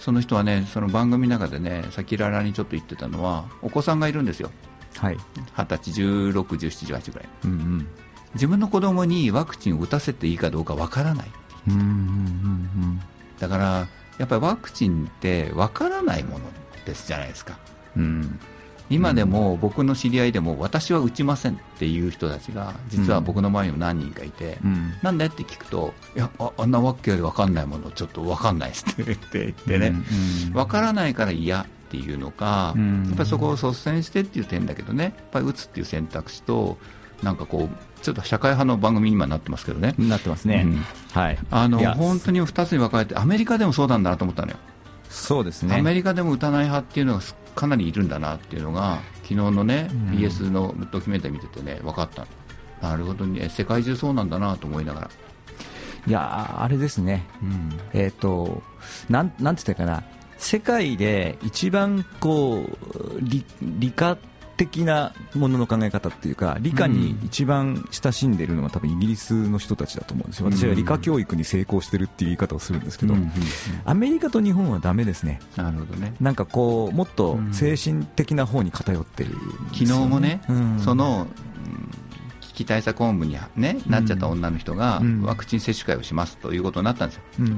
[0.00, 4.50] その人はね、その番組の中でね、さっきららにちょっと言ってたのは、お子さんがいるんですよ、
[4.96, 5.16] はい、
[5.56, 7.88] 20歳、16、17、18ぐらい、うんうん、
[8.34, 11.30] 自分の子供にワクチンを打たせていいかどうかわからない。
[11.68, 13.00] うんうんうんうん、
[13.38, 16.46] だからやっぱりワクチンってわからないもの
[16.86, 17.58] ですじゃないですか、
[17.96, 18.40] うん、
[18.90, 29.94] 今でも僕の知り合いでも私は打ちませんっていう人たちが実は僕の周りにも何人かいて、うん、なんでって聞くといやああんなわけより分かんないものちょっと分かんないですって言ってね、
[30.48, 36.76] うん、分からないから嫌っていうのか、うん、やっぱりそこを率先してっていう点だけどねやっぱり打つっていう選択肢と
[37.22, 39.94] なんかこうちょっと社会派の番組に今なってますけどね。
[39.98, 41.38] なってますね、うん、はい。
[41.50, 44.56] あの本当に2つに分かれてアメリカでもそうなんだなと思ったのよ
[45.10, 45.76] そうですね。
[45.76, 47.20] アメリカでも打たない派っていうのが
[47.56, 52.26] かなりいるんだなっていうのが昨日のね、うん、BS のドキュメンタリー見ててね分かった。
[52.80, 53.48] なるほどね。
[53.50, 55.10] 世界中そうなんだなと思いながら。
[56.06, 58.62] いやあれですね、うん、えっ、ー、と
[59.10, 60.02] なんなんて言ったかな。
[60.38, 64.16] 世界で一番こう理理科
[64.60, 73.14] 的なものの考え方っていうか理科に一番親しんでいるのは多分イギリスの人たちだと思うんですよ、私は理科教育に成功してるっていう言い方をするんですけど、
[73.86, 76.14] アメリカと日本はだめですね、なるほどね。
[76.20, 79.36] なんかこうもっと精神的な方に偏ってる、ね、
[79.72, 80.42] 昨日もね、
[80.84, 81.26] その
[82.60, 87.50] 危機対策本部に、ね、なっちゃった女の人がワクチン接種会をしますということになったんですよ、うんう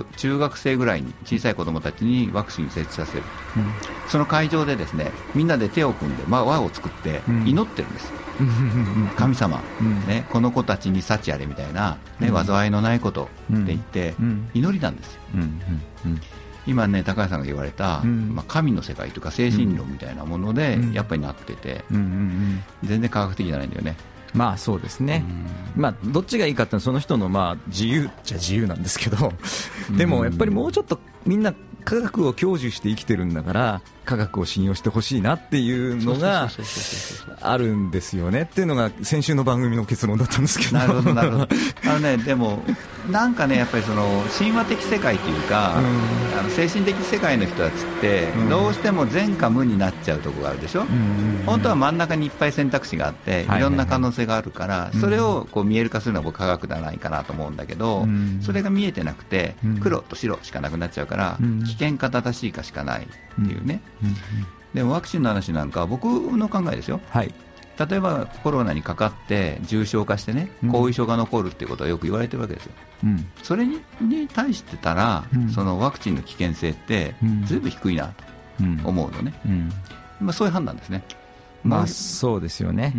[0.00, 3.24] ん、中学生ぐらいに小さい子供たちにワクチン接種させる、
[3.56, 3.64] うん、
[4.08, 8.10] その会場でですねみんなで手を組んで、まあ、輪を作って祈ってるんです、
[9.16, 9.60] 神様、
[10.06, 14.14] ね、この子たちに幸あれみたいな、ね、災いのないことって言って、
[14.54, 15.20] 祈りなんですよ。
[16.66, 22.62] 今ね高橋さんが言われた、うん、まあ、神の世界というか精神論みたいなもので、やっぱりなってて、全
[23.00, 23.96] 然科学的じゃないんだよね
[24.34, 25.24] まあそうですね、
[25.76, 28.10] まあ、どっちがいいかってその人のまあ自由。
[28.24, 29.32] じゃ自由なんですけど、
[29.96, 36.48] でもやっぱりもうちょっとみんな科学を享受して生きてるんだから科学を信用してほしいなっていうのが
[37.42, 38.42] あるんですよね。
[38.42, 40.78] っていうのが先週の番組の結論だったんですけど。
[40.78, 41.48] なるほどなるほど。
[41.84, 42.62] あのねでも
[43.10, 58.06] なんかねやっぱりその神話的世界というか、うん、あの精神的世界の人たちって、どうしても善か無になっちゃうところがあるでしょ、うん、本当は真ん中にいっぱい選択肢があって、いろんな可能性があるから、それをこう見える化するのは僕科学ではないかなと思うんだけど、
[58.42, 63.06] それが見えてなくて黒と白しかなくなっちゃうから、危険か正しいかしかないっ
[63.46, 63.80] ていうね、
[64.74, 67.32] でもワクチンの話なんか僕の考えですよ、はい、
[67.78, 72.72] 例えばコロナにかかって重症化してね、後遺症が残るっていうことはよく言われてるわけですよ、
[73.04, 78.24] うん、それにに対してたら、うん、そのワクチンの危険性ってずいぶん低いなと
[78.84, 79.32] 思うのね、
[80.20, 81.04] まあ、そういう判断ですね。
[81.64, 82.94] まあ、そうですよね、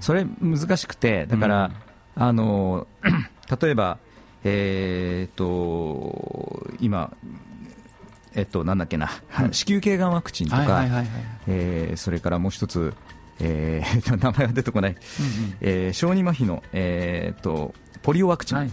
[0.00, 1.70] それ難しくて、だから、
[2.16, 2.86] あの
[3.60, 3.98] 例えば、
[4.44, 7.12] えーと今、
[8.34, 9.10] えっと、なんだっけな、
[9.52, 10.86] 子宮頸がんワクチンとか、
[11.96, 12.94] それからもう一つ、
[13.40, 18.68] えー、 名前が出てこない、うんうん、えー、小児麻痺の、えーと、ポリオワクチンっ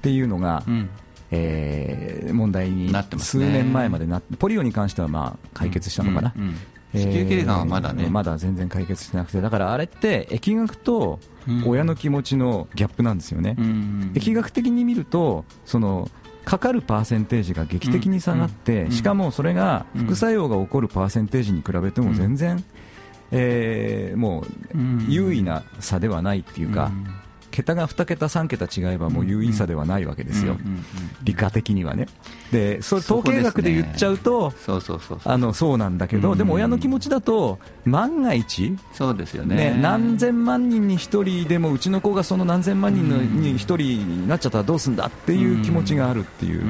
[0.00, 0.88] ていうのが、はいはい、
[1.32, 6.32] えー、問題に数年前までなって、ポリオに関してはまあ解決したのかな。
[6.36, 6.56] うんうんうん。
[6.92, 11.20] 子宮頸がんはまだね、まだ全然解決してなくてだからあれって疫学と
[11.64, 16.10] 親の気持ちのギャップなんですよね、うん、疫学的に見るとその
[16.50, 22.64] かかるパーセンテージが劇的に下がって、しかもそれが副作用が起こるパーセンテージに比べても全然、
[23.30, 24.46] えー、もう
[25.08, 26.90] 優位な差ではないっていうか、
[27.50, 30.56] 桁が2桁、3桁違えばもう優位差ではないわけですよ、
[31.22, 32.06] 理科的にはね。
[32.52, 46.62] でそれ統計学で言っちゃうとそうなんだけど、でも親の気持ちだと万が一そうですよね、ね、何千万人に1人でもうちの子がその何千万人のに1人になっちゃったらどうすんだっていう気持ちがあるっていう。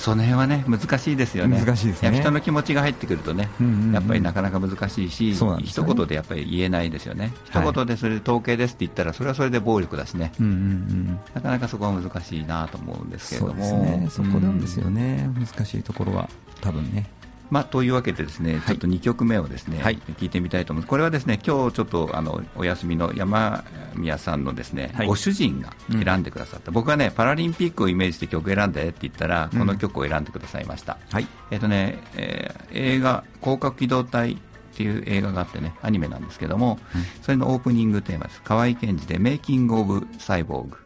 [0.00, 2.18] その辺はね難しいですよね、難しいですね。
[2.18, 16.30] 人の気持ちが入ってくるとね、うんうんうん、やっぱりなかなか難しいし、ね、一言でやっぱり言えないですよね、はい、一言でそれで統計ですって言ったら、それはそれで暴力だしね、うんうんうん、なかなかそこは難しいなと思うんですけれども、そね、そこなんですよね、うん、難しいところは、
[16.62, 17.06] 多分ね。
[17.50, 20.88] まあ、というわけでですね、ちょっと2曲目をですね、はい、聞いてみたいと思います。
[20.88, 30.98] これはですね、今日ちょっとあのお休みの山宮さんのですね、はい、ご主人が選んでくださった、うん、僕はねパラリンピックをイメージして曲選んでって言ったら、この曲を選んでくださいました。
[31.08, 31.26] うん、はい。
[31.50, 34.36] えっ、ー、とね、えー、映画広角機動隊っ
[34.76, 38.42] ていう映画があってね、アニメなんですけども、うん、それのオープニングテーマです。
[38.42, 40.76] 河合健二でメイキングオブサイボーグ。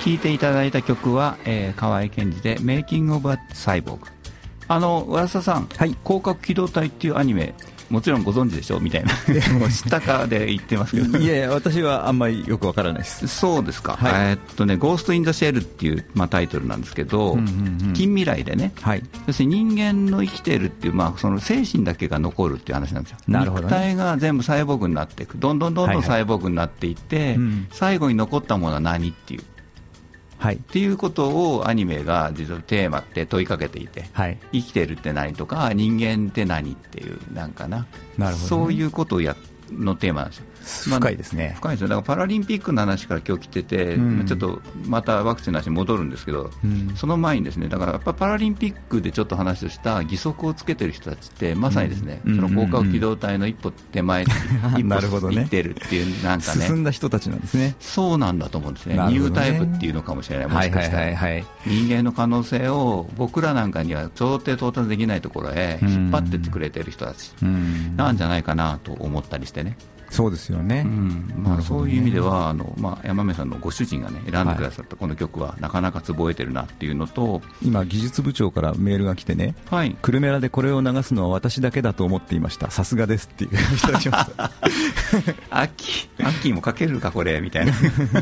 [0.00, 4.06] 聴いていただいた曲は、えー、河合健二で「メイキング・オブ・サイボーグ」
[4.66, 7.54] あの浦田さん、はい、広角機動隊っていうアニメ
[7.90, 8.78] もちろんご存知でしょ？
[8.78, 9.12] みたいな。
[9.58, 11.18] も う知ったかで言ってますけど。
[11.18, 13.26] いやいや私はあんまりよくわからないです。
[13.26, 23.18] そうですか、はい、えー、っとね「ゴースト・イン・ザ・シェル」っていう、まあ、タイトルなんですけど、うんうんうん、近未来でね、はい、要するに人間の生きているっていう、まあ、その精神だけが残るっていう話なんですよ。
[23.26, 25.36] なるほど、ね、肉体が全部サイボーグになっていく。
[25.38, 29.42] どんどんどんどんサイボーグになっていって、はいはいうん、最後に残ったものは何っていう
[30.40, 37.86] はい、っていうことをアニメが実はテーマって問いかけていて、はい、生きてるって何とか人間って何っていうなんかな。
[38.16, 39.36] なるほど、ね、そういうことをや
[39.70, 41.88] のテーマなんですよ深いですね、深いですよ。
[41.88, 54.34] だからパラリンピックの話から今日来てて、うん、ちょっとまたワクチンの話に戻るんですけど、うん、その前にですねだからやっぱパラリンピックでちょっと話をした義足をつけてる人たちってまさにですね、うん、その広角機動隊の一歩手前、一歩
[55.30, 56.66] 行ってるっていうなんかね。
[56.66, 57.74] 進んだ人たちなんですね。
[57.80, 58.90] そうなんだと思うんですね。
[58.90, 58.94] ね。
[59.08, 60.46] ニュータイプっていうのかもしれない。
[60.48, 67.32] もしかしたら、はいはいはい、人間の可能性を僕らなんかには到底到達できないところへ引っ張ってってくれてる人たち
[67.96, 69.76] なんじゃないかなと思ったりしてね。
[70.10, 71.32] そうですよね、うん。
[71.38, 82.70] まあ、そういう意味ではあの、まあ、山目さんのご主人が、ね、選んでくださったこの曲はなかなかつぼえてるなっていうのと今、技術部長からメールが来てね、はい、クルメラでこれを流すのは私だけだと思っていました。
[82.70, 84.44] さすがですっていう人たちました。
[85.50, 87.72] アッキーアッキーもかけるかこれみたいな。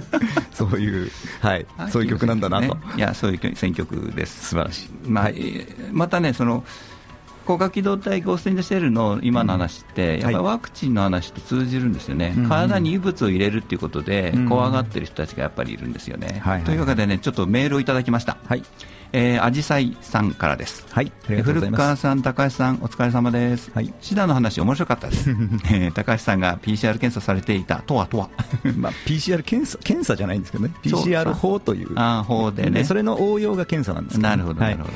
[0.53, 4.49] そういう、はい、そういう曲なんだなと、ね、いやそういう選曲です。
[4.51, 5.31] 素晴らしい、まあ、
[5.93, 6.65] またねその
[7.49, 16.43] 高架機動隊ゴースト・イン・シェルの今の話って、やっぱりワクチンの話と通じるんですよね、体に異物を入れるっていうことで、怖がってる人たちがやっぱりいるんですよね。
[16.67, 18.37] というわけでね、ちょっとメールをいただきました。
[18.47, 18.63] はい
[19.15, 20.85] えー、アジサイさんからです。
[20.91, 21.11] はい。
[21.25, 23.71] 古川さん、高橋さん、お疲れ様です。
[23.73, 23.95] はい。
[24.03, 25.31] シダの話、面白かったです。
[25.73, 28.29] えー、高橋さんが PCR 検査されていたとはとは。
[28.77, 30.75] まあ、PCR 検査、検査じゃないんですけどね。
[30.83, 31.93] PCR 法という。
[31.97, 32.85] あ法でね。
[32.85, 34.91] それの応用が検査なんです、ね、なるほど、なるほど。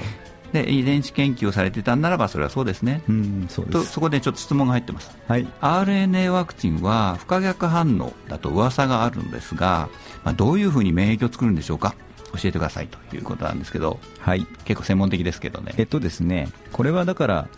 [0.52, 3.78] で遺伝子研究をされてたならばそれはそうですね、うんそうです。
[3.78, 9.88] とそこでちょっと質問が入ってます、はい、RNA ワクチンは不可逆反応だと噂があるんですが、
[10.24, 11.94] まあ、どういうふうに免疫を作るんでしょうか？
[12.34, 15.74] 教えてくださいということなんですけど、はい、結構専門的ですけどね。
[15.76, 17.48] えっとですねこれはだから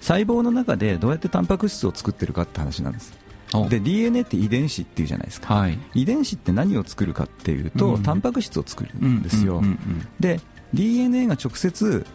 [0.00, 3.12] 細胞の中でどうやってタンパク質を作ってるかって話なんです。
[3.68, 9.62] で DNA って遺伝子っていうじゃないですか、はい、遺伝子って何を作るかっていうと、うん、タンパク質を作るんですよ、
[10.18, 10.40] で
[10.72, 12.06] DNA が直接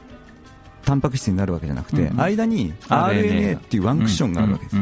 [0.87, 4.77] タンパク質になるわけじゃなくて、間に RNA っていうワンクッションがあるわけです、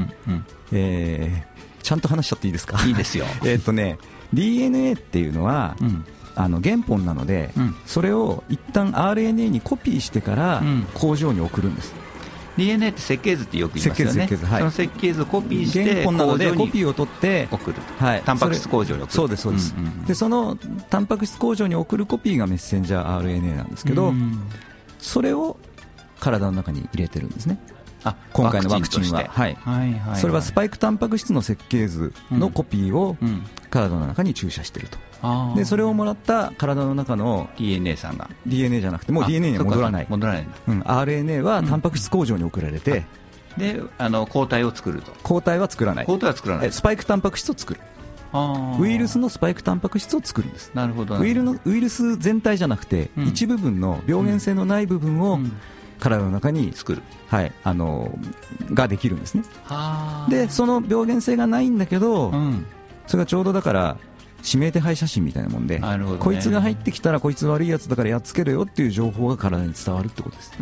[0.71, 1.43] え
[1.81, 2.79] ちゃんと話しちゃっていいですか？
[2.85, 3.25] いいですよ。
[3.43, 3.97] えっとね
[4.31, 10.61] DNA っていうのは、うん、あの原本なので、うん、それを一旦 RNA にコピーしてから
[10.93, 11.95] 工場に送るんです、
[12.55, 20.57] DNA って設計図ってよく言いますよね、設計図はい、その設計図をコピーして原本なのでコピーを取って送る、はい、タンパク質工場に送るそうですそうです、うんうん、でその
[20.89, 24.39] タンパク質工場に送るコピーがメッセンジャー RNA なんですけど、うん、
[24.99, 25.57] それを
[26.19, 27.60] 体の中に入れてるんですね。
[28.04, 33.17] あ今回のワクチンは、はい、はいはいそれはスパイクタンパク質の設計図のコピーを
[33.71, 38.30] 体の中に注射していると、うん、でそれをもらった体の中の DNA さんが。
[38.45, 40.06] DNA じゃなくてもう DNA には戻らない。
[40.08, 43.06] 戻らない、うん、RNA はタンパク質工場に送られて、
[43.58, 45.12] うん、であの抗体を作ると。
[45.23, 46.06] 抗体は作らない。
[46.06, 46.71] 抗体は作らない。
[46.71, 47.80] スパイクタンパク質を作る。
[48.80, 50.71] ウイルスのスパイクタンパク質を作るんです。
[50.73, 51.17] なるほど。
[51.17, 55.39] ウイルのウイルス全体じゃなくて、一部分の病原性のない部分を、
[55.99, 58.17] 体の中に作る、はい、あの
[58.73, 59.43] ができるんですね。
[60.29, 62.65] でその病原性がないんだけど、うん、
[63.08, 63.97] それがちょうどだから
[64.47, 65.88] 指名手配写真みたいなもんで、ね、
[66.19, 70.53] こいつが入ってきたらこいつ悪いやつだからやっつけるよっていう情報が体に伝わるってことです。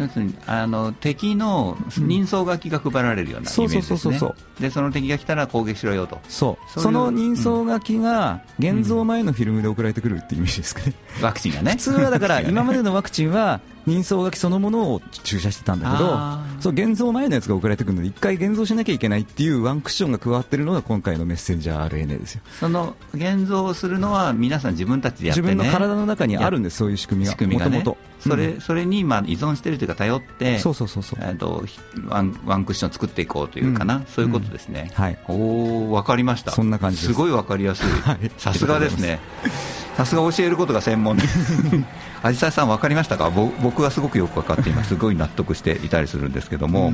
[0.47, 4.13] あの敵の人相書きが配られるようなイメージですね、そうそう。
[4.13, 6.17] そうそうでその敵が来たら攻撃しろよと。
[6.29, 6.79] そう。
[6.79, 11.71] その人相書きが現像前のフィルムで送られてくるっていうイメージですかね、ワクチンがね。
[11.71, 22.41] 普通はだから今までのワクチンは人相書きそのものを注射してたんだけどそう現像前のやつが送られてくるので一回現像しなきゃいけないっていうワンクッションが加わってるのが今回のメッセンジャー RNA ですよ。
[22.59, 27.31] その現像するのは皆さん自分たちでやって、ね、自分の体の中にあるんですそういう仕組みが。
[27.31, 27.83] 仕組みが、ね、
[28.19, 31.65] それ、うん、それにまあ依存しているというか頼ってそうそうそうそう、えー、と
[32.07, 35.19] ワンワンクッション作っていこうというかな、うん、そういうことですね、うん、はい。
[35.27, 36.51] おお分かりました。
[36.51, 37.13] そんな感じす。
[37.13, 37.87] ごい分かりやす い、
[38.37, 39.19] さすがですね。
[39.97, 41.17] さすが教えることが専門。
[41.17, 41.23] で
[42.23, 43.29] アジサイさん分かりましたか？
[43.29, 44.89] 僕はすごくよく分かっています。
[44.93, 46.93] すごい納得していたりするんですけども、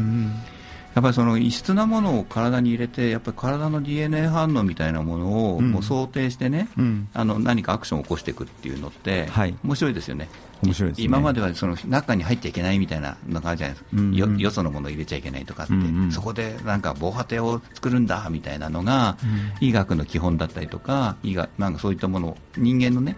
[0.96, 10.30] やっぱりその異質なものを体に入れて、やっぱり体の DNA 反応みたいなものをもう想定してね、うん、あの何かアクションを起こしていくっていうのって、はい、面白いですよね。
[10.64, 23.16] 面白いです、ね、今まではその中に入っちゃいけないみたいなのがあるじゃないですか、うんうん、よよそのものを入れちゃいけないとかって、うんうん、そこでなんか防波堤を作るんだみたいなのが、うん、医学の基本だったりとか、医学なんかそういったものを人間のね、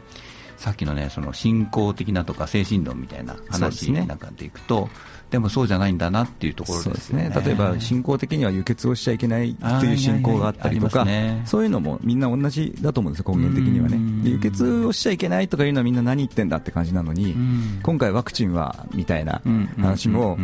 [0.62, 4.90] さっきのね、その信仰的なとか精神論みたいな話なんかでいくと、
[5.32, 14.30] でもそうじゃないんだなっていうところですね、ね、例えば信仰的には輸血をしちゃいけないっていう信仰があったりとか、ね、そういうのもみんな同じだと思うんですよ、根源的にはね。
[14.30, 17.36] 輸血をしちゃいけないとかいうのはみんな何言ってんだって感じなのに、
[17.82, 19.42] 今回、ワクチンはみたいな
[19.80, 20.38] 話も、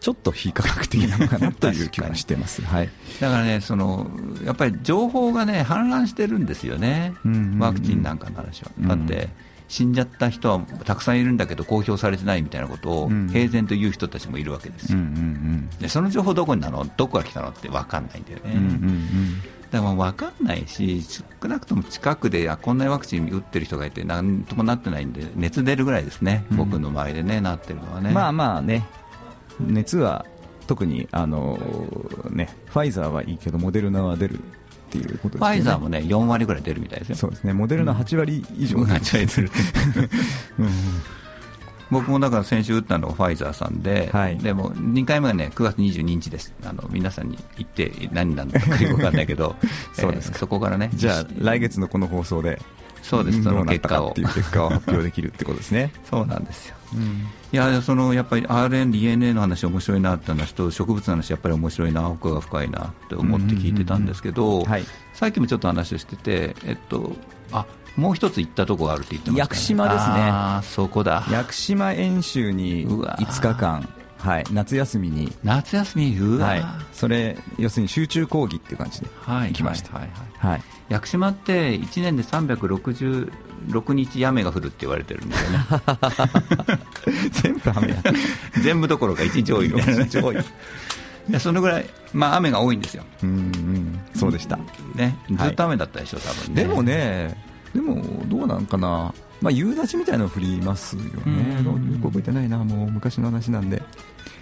[0.00, 4.10] ちょっと非科学的なのかなという気がしてます、はい、だからねその、
[4.44, 7.14] やっぱり情報がね氾濫してるんですよね、
[7.58, 8.70] ワクチンなんかの話は。
[8.80, 9.30] だって
[9.72, 14.98] 死んじゃった人はたくさんいるんだけど公表されてないみたいなことを平然と言う人たちもいるわけですよ、
[15.80, 18.54] でその情報どこになのどこから来たのって分かんないんだよね、
[19.70, 21.02] でも分かんないし、
[21.40, 28.10] 少なくとも近くであこんなにワクチン打ってる人がいて、なんともなってないんで、熱出るぐらいですね、うん、僕の周りでね、なってるのはね。
[28.10, 28.86] まあまあね、
[29.58, 30.26] 熱は
[30.66, 31.58] 特にあの、
[32.30, 34.40] ね、ファイザーはいいけど、モデルナは出る
[34.98, 37.16] っていうことです、ね、ファイザーもね、4割ぐらい出るみたいですよ。
[37.16, 39.50] そうですね、モデルナ8割以上、うん、8割出る。
[40.58, 40.62] う。
[40.64, 40.68] ん。
[41.90, 49.56] 僕もだから先週打ったのがファイザーさんで、はい、でも2回目がね9月22日です、あの皆さんに言って何なんだかよく分かんないけど、
[49.92, 52.60] そうです、えー、そこからね、じゃあ、来月のこの放送で、
[53.02, 54.10] そうです、その結果を。
[54.10, 55.92] っていう結果を発表できるってことですね。
[56.08, 56.76] そうなんですよ。
[56.94, 64.64] うん、いやそのやっぱり RN、DNA の話面白いなって話と植物の話やっぱり面白いな奥が深いなって思って聞いてたんですけど、
[65.14, 67.16] さっきもちょっと話をしてて、えっと
[67.50, 67.64] あ
[67.96, 70.30] もう一つ行ったとこがあるって言ってました、ね、屋久島ですね。
[70.30, 71.26] あそこだ。
[71.30, 73.88] 屋久島演習に5日間
[74.22, 75.32] はい、夏休みに。
[75.42, 80.08] 夏休みうわ、はい、それ要するに集中講義っていう感じで行きました、はい
[80.38, 85.58] はいはい、屋久島って1年で366日雨が降るって言われてるんですよね。
[87.42, 88.02] 全部雨や。
[88.62, 91.40] 全部どころか1日多いみたいな多い。
[91.40, 93.04] そのぐらい、まあ、雨が多いんですよ。
[93.22, 94.58] うん、うん、そうでした、
[94.94, 96.62] ね、ずっと雨だったでしょ、多分ね。
[96.62, 97.42] でもね
[97.74, 103.82] でもどうなんかな、まあ、夕立みたいなの降りますよね、よく覚えてないな、もう昔の話なんで。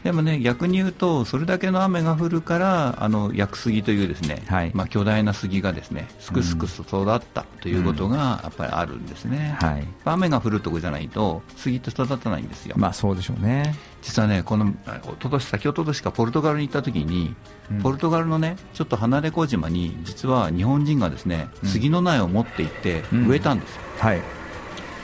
[0.04, 12.76] でもね、逆に言うと、それだけの雨が降るから、あの屋久杉というですね、はい、まあ、巨大な杉がですねすくすくと育ったということがやっぱりあるんですね、うんはい、雨が降るとこじゃないと、杉って育たないんですよ。
[12.78, 13.74] まあそうでしょうね。
[14.02, 14.72] 実はね、この
[15.06, 17.34] おととし先ほどしかポルトガルに行った時に、
[17.70, 23.82] うん、ポルトガルのねちょっと離れ小島に、実は日本人がですね、杉の苗を持って行って植えたんですよ。
[23.98, 24.39] はい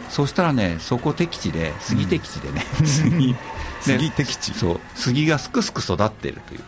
[0.08, 3.34] そしたらね、そこ敵地で、杉敵地でね、 杉。
[3.80, 4.52] 杉敵地。
[4.54, 4.80] そう。
[4.94, 6.60] 杉がすくすく育っているという。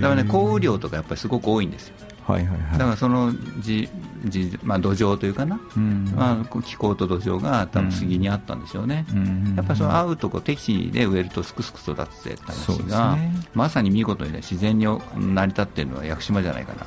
[0.00, 1.94] だからね降雨量とかやっぱりすごく多いんですよ。
[2.26, 3.88] はいはいはい、だからそのじ
[4.24, 6.12] じ、まあ、土壌というかな、うん。
[6.14, 16.86] まあ、気候と土壌が多分杉にあったんでしょうね、うん、やっぱりその合うとこ適地で植えるとすくすく育つって話が、ね、まさに見事に、ね、自然に成り立っているのは屋久島じゃないかな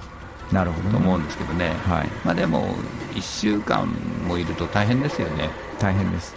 [0.51, 2.07] なるほど、ね、と思うんですけどね、はい。
[2.23, 2.67] まあ、でも
[3.13, 3.87] 1週間
[4.27, 5.49] もいると大変ですよね。
[5.79, 6.35] 大変です。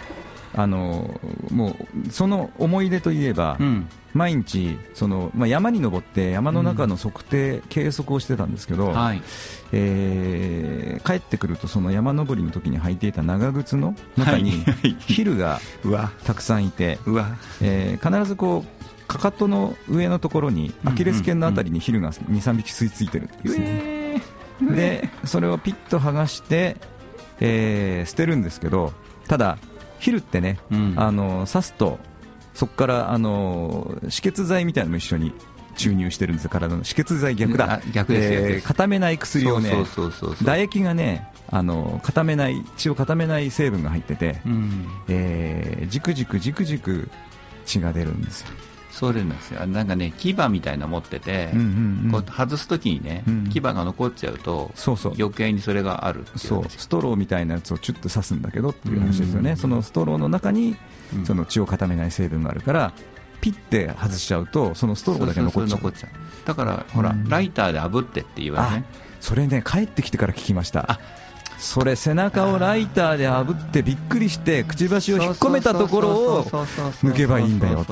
[0.53, 1.19] あの
[1.51, 1.75] も
[2.07, 9.21] うその思い出といえば、うん、毎日その、まあ、山に登って山の中の測定、うん、計測をしてたんですけど、はい、
[9.71, 14.63] えー、帰ってくるとその山登りの時に履いていた長靴の中に
[14.99, 15.59] ヒルが
[16.23, 16.97] たくさんいて、
[17.61, 23.96] えー、必ずこうかかとの上のところにアキレス腱のあたりにヒルが23匹吸い付いてるんですね、
[24.61, 26.77] でそれをピッと剥がして、
[27.39, 28.93] えー、捨てるんですけど
[29.27, 29.57] ただ
[29.99, 31.99] ヒルってね、うん、あの刺すと
[32.53, 35.33] そこからあの止血剤みたいなのも一緒に
[35.75, 36.83] 注入してるんですよ、体の。
[36.83, 39.71] 止血剤逆だ、逆です、えー、固めない薬をね、
[40.39, 47.09] 唾液がね、あの固めない血を固めない成分が入ってて、うん、えー、じくじくじくじく
[47.65, 48.47] 血が出るんですよ。
[48.97, 49.67] そうなんですよ。
[49.67, 55.13] なんかね牙みたいなの持ってて、うんうんうん、こう外すときにね、うん、牙が残っちゃうとそうそう。
[55.19, 56.65] 余計にそれがあるそう。
[56.67, 60.75] ストローみたいなやつをチュッと刺すんだけどっていう話ですよね、うん、そのストローの中に
[61.25, 62.93] その血を固めない成分があるから
[63.39, 66.11] ピッて外しちゃうとそのストローだけ残っちゃう。
[66.45, 68.85] だからほら、ライターで炙ってって言われね。
[69.19, 70.99] それね帰ってきてから聞きました
[71.57, 77.85] それ背中をライターで炙ってびっくりしてくちばしを引っ込めたところを抜けばいいんだよ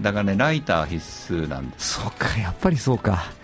[0.00, 2.00] だからねライター必須なんです。
[2.00, 3.40] そうかやっぱりそうか。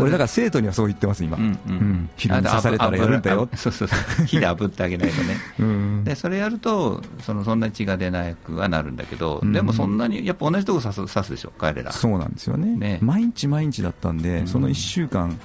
[0.00, 3.48] 俺だから生徒にはそう言ってます今、うんうん、火に刺されたらやるんだよ。
[3.56, 4.26] そうそうそう。
[4.26, 11.92] 火で炙ってあげないとね、うん、でそれやるとそのそんなに血が出なくはなるんだけど、うん、でもそんなにやっぱ同じとこ刺す刺すでしょ彼ら。
[11.92, 12.76] そうなんですよね。
[12.76, 12.98] ね。
[13.02, 15.38] 毎日毎日だったんで、その1週間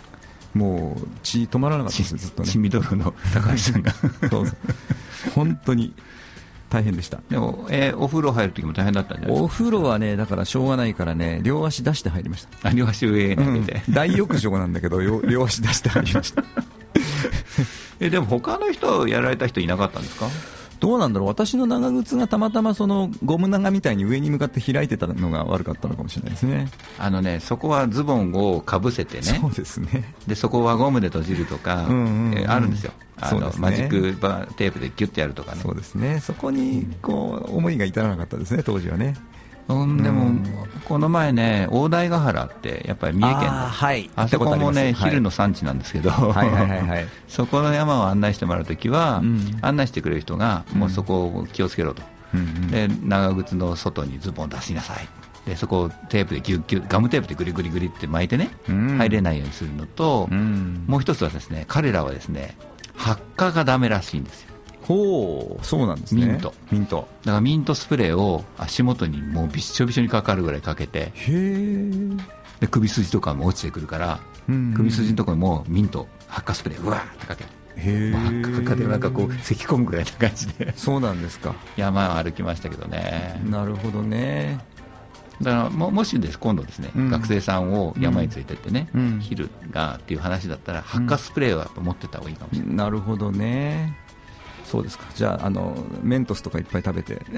[0.53, 2.49] もう血止まらなかったですずっとね。
[2.49, 3.93] 血みどろの 高橋さんが。
[5.35, 5.93] 本当に
[6.69, 7.19] 大変でした。
[7.29, 9.43] でも、えー、お風呂入る時も大変だったんじゃないですか？
[9.45, 12.69] お風呂はねだからしょうがないからね両足出して入りました。
[12.69, 16.43] あ両足上に上げて、うん、大浴場なんだけど 両足出して入りました。
[17.99, 20.27] えでも他の人やられた人いなかったんですか？
[20.83, 21.29] どうなんだろう。
[21.29, 26.67] 私の長靴がたまたまそのゴム長みたいに上に向かって開いてたのが悪かったのかもしれないですね。
[26.99, 29.23] あのねそこはズボンをかぶせてね。
[29.23, 30.13] そうですね。
[30.27, 32.91] でそこはゴムで閉じるとか、うんうんうん、えあるんですよ。
[33.21, 35.61] あの、ね、マジックバーテープでギュッてやるとかね。
[35.61, 36.19] そうですね。
[36.19, 39.15] そこにこう思いが至らなかったですね当時はね
[39.67, 40.31] うん、でも、
[40.85, 46.11] この前ね、大台ヶ原って、やっぱり三重県あ,、はい、あそこもね、昼の産地なんですけど、
[47.27, 52.01] そこの山を案内してもらうときは、うん、案内してくれる人が、もうそこを気をつけろと、
[52.33, 55.07] うん、で長靴の外にズボン出しなさい、
[55.45, 62.55] でそこをテープでギュッギュッガムテープでグリグリグリって巻いてね、うん、入れないようにするのと、うん、もう一つはですね彼らはですね
[62.95, 64.52] 発火がダメらしいんですよ
[64.83, 66.25] ほうそうなんですね。
[66.25, 66.53] ミント。
[66.71, 67.07] ミント。
[67.23, 71.11] だからミントスプレーを足元にもうびっしょびしょにかかるぐらいかけて。
[71.13, 71.89] へ
[72.59, 74.19] で首筋とかも落ちてくるから、
[74.75, 77.49] 首筋のところにもミント発火スプレーうわーってかける。
[77.77, 78.11] へえ。
[78.11, 80.73] 発火でなんかこう咳き込むぐらいな感じで。
[80.77, 81.55] そうなんですか。
[81.77, 83.41] 山を歩きましたけどね。
[83.45, 84.59] なるほどね。
[85.41, 93.97] だからももしです今度ですね、うん、学生さんを山に連れてってね、うん、昼がっていう話だったら発火スプレーは持ってた方がいいかもしれない、うん、なるほどね
[94.73, 95.05] そうですか。
[95.13, 97.21] じゃああのメントスとかいっぱい食べて。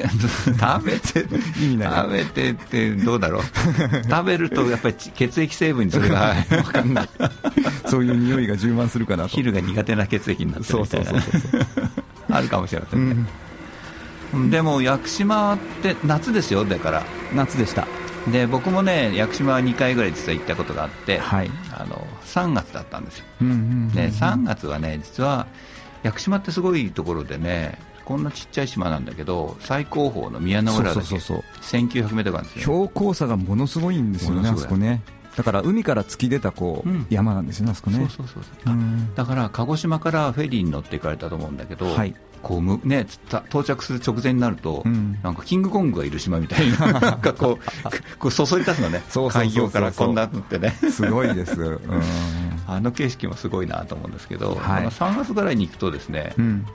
[0.57, 1.25] 食べて
[1.61, 1.93] 意味ない。
[1.93, 3.43] 食べてってどうだろう？
[4.09, 7.09] 食べるとやっぱり血液成分にそれが分かんない。
[7.87, 9.29] そういう匂いが充満するかなと。
[9.29, 11.11] 昼が苦手な血液になってるみたいな。
[12.37, 13.15] あるかもしれませんね、
[14.33, 16.63] うん、でも屋久島って夏ですよ？
[16.63, 17.03] だから。
[17.33, 17.85] 夏でした。
[18.31, 25.47] で僕もね屋久島は2回ぐらい実は行ったことがあって、はい、あの3月だったんですよ、うんうんうんうん、で3月はね実は
[26.05, 35.01] 屋久島ってすごいところでねこんなちっちゃい島なんだけど最高峰の宮の浦岳そうそうそう1900メートルですよ、標高差がものすごいんですよねあそこね。
[35.35, 37.97] だから海から突き出たこう、うん、山なんですよねあそこね。
[38.09, 38.75] そうそうそう。
[39.15, 42.13] だから鹿児島からフェリーに乗って行かれたと思うんだけど、はい、
[42.45, 43.07] こうね、
[43.49, 51.79] 到着する直前になると、うん、なんかキングコングがいる島みたいな、 なんかこう、こうそそり立つのね、海洋からこんなのってね、すごいです、うん、
[52.67, 56.67] あの景色もすごいなと思うんですけど、はい、3月ぐらいに行くと、ですね、うん、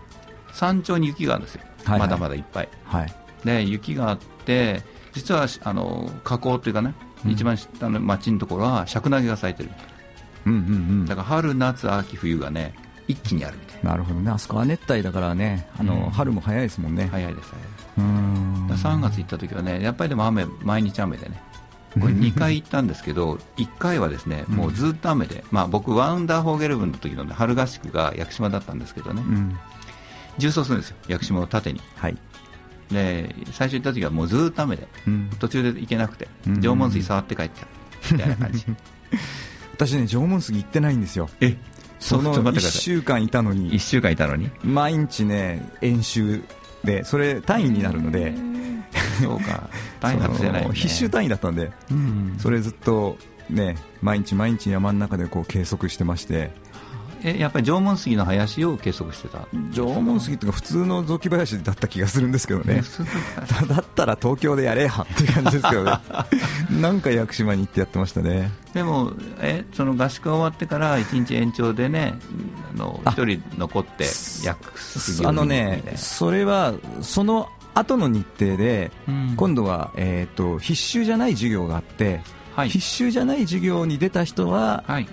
[0.53, 2.69] 山頂に雪があるんですよ、はいはい、まだまだいっぱい。
[2.87, 3.15] はい、
[3.45, 6.95] で雪があって実はあの河口というかね、
[7.29, 9.71] 一番下の町のところは、シャクナゲが咲いてる、
[10.47, 10.63] うんうんう
[11.05, 12.75] ん、だから春、夏、秋、冬がね、
[13.07, 13.70] 一気にあるみたいな。
[13.83, 17.09] なるほどね、あそこは熱帯だからね、あの、うん、春も早いですもんね。
[17.11, 17.87] 早いです、早いです。
[17.99, 18.67] うん。
[18.69, 21.43] 3月行った時はね、やっぱりでも雨、毎日雨でね。
[21.99, 29.59] これ2回行ったんですけど、 1回はですねもうずっと雨で、まあ、僕、ワウンダーフォーゲルブンの時の、ね、春合宿が屋久島だったんですけどね、うん、
[30.39, 31.81] 重走するんですよ、屋久島を縦に。
[31.97, 32.17] はい。
[32.93, 37.67] で最初行った時はもうずっと雨で、うん、途中で行けなくて、縄文杉触って帰っちゃ
[38.11, 38.67] うみたいな感じ。
[39.75, 41.29] 私ね縄文杉行ってないんですよ。
[41.41, 41.57] え？
[42.01, 43.73] その1週間いたのに。
[43.73, 44.51] 1週間いたのに？
[44.65, 46.43] 毎日ね演習
[46.83, 48.35] でそれ単位になるので。
[49.23, 49.69] そうか。
[50.01, 56.51] 単位外せない、ね、必修単位だったんで、うん、それずっとね毎日毎日山の中でこう計測してまして
[57.23, 59.47] えやっぱり縄文杉の林を計測してた？
[59.73, 62.83] 縄文杉というか普通の雑木林だった気がするんですけどね。
[63.69, 65.99] だったら東京でやれやっていう感じですけどね。
[66.81, 68.51] なんか屋久島に行ってやってましたね。
[68.75, 72.15] でもえその合宿が終わってから1日延長でね
[72.75, 82.21] あの1人残って薬杉あのねそれはその後の日程で、うん、今度は、えーと、必修じゃない授業があって、
[82.57, 85.09] はい、必修じゃない授業に出た人は、はい、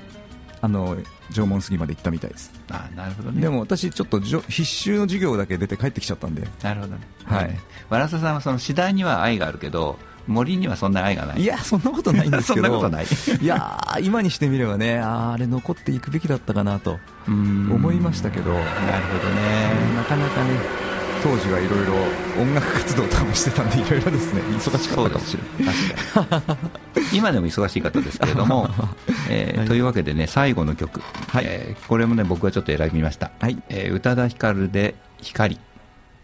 [0.62, 0.97] あの
[1.32, 2.51] 縄文杉まで行ったみたいです。
[2.69, 3.41] あなるほどね。
[3.41, 6.47] でも私ちょっと必修の授業だけ出て帰ってきちゃったんで。
[6.63, 7.01] なるほどね。
[7.25, 7.59] はい。
[7.89, 9.97] わらささんはその次第には愛があるけど
[10.28, 11.41] 森にはそんな愛がない。
[11.41, 12.67] いやそんなことないんですけど。
[12.67, 13.05] そんなことない。
[13.41, 18.53] いや今にしてみればねああれ残っていくべきだったかなと思いましたけど。
[18.53, 19.95] なるほどね。
[19.95, 20.96] なかなかね
[21.28, 21.93] 当時はいろいろ
[22.41, 24.41] 音楽活動とかもしてたんでいろいろですね。
[24.57, 25.75] 忙しかったかもしれない。
[27.11, 28.69] 今でも忙しい方ですけれども、
[29.30, 33.61] えーはい、というわけでね最後の曲、はい、えー、これもね僕はちょっと選びました、はい。
[33.67, 35.59] えー、宇多田ヒカルで「光」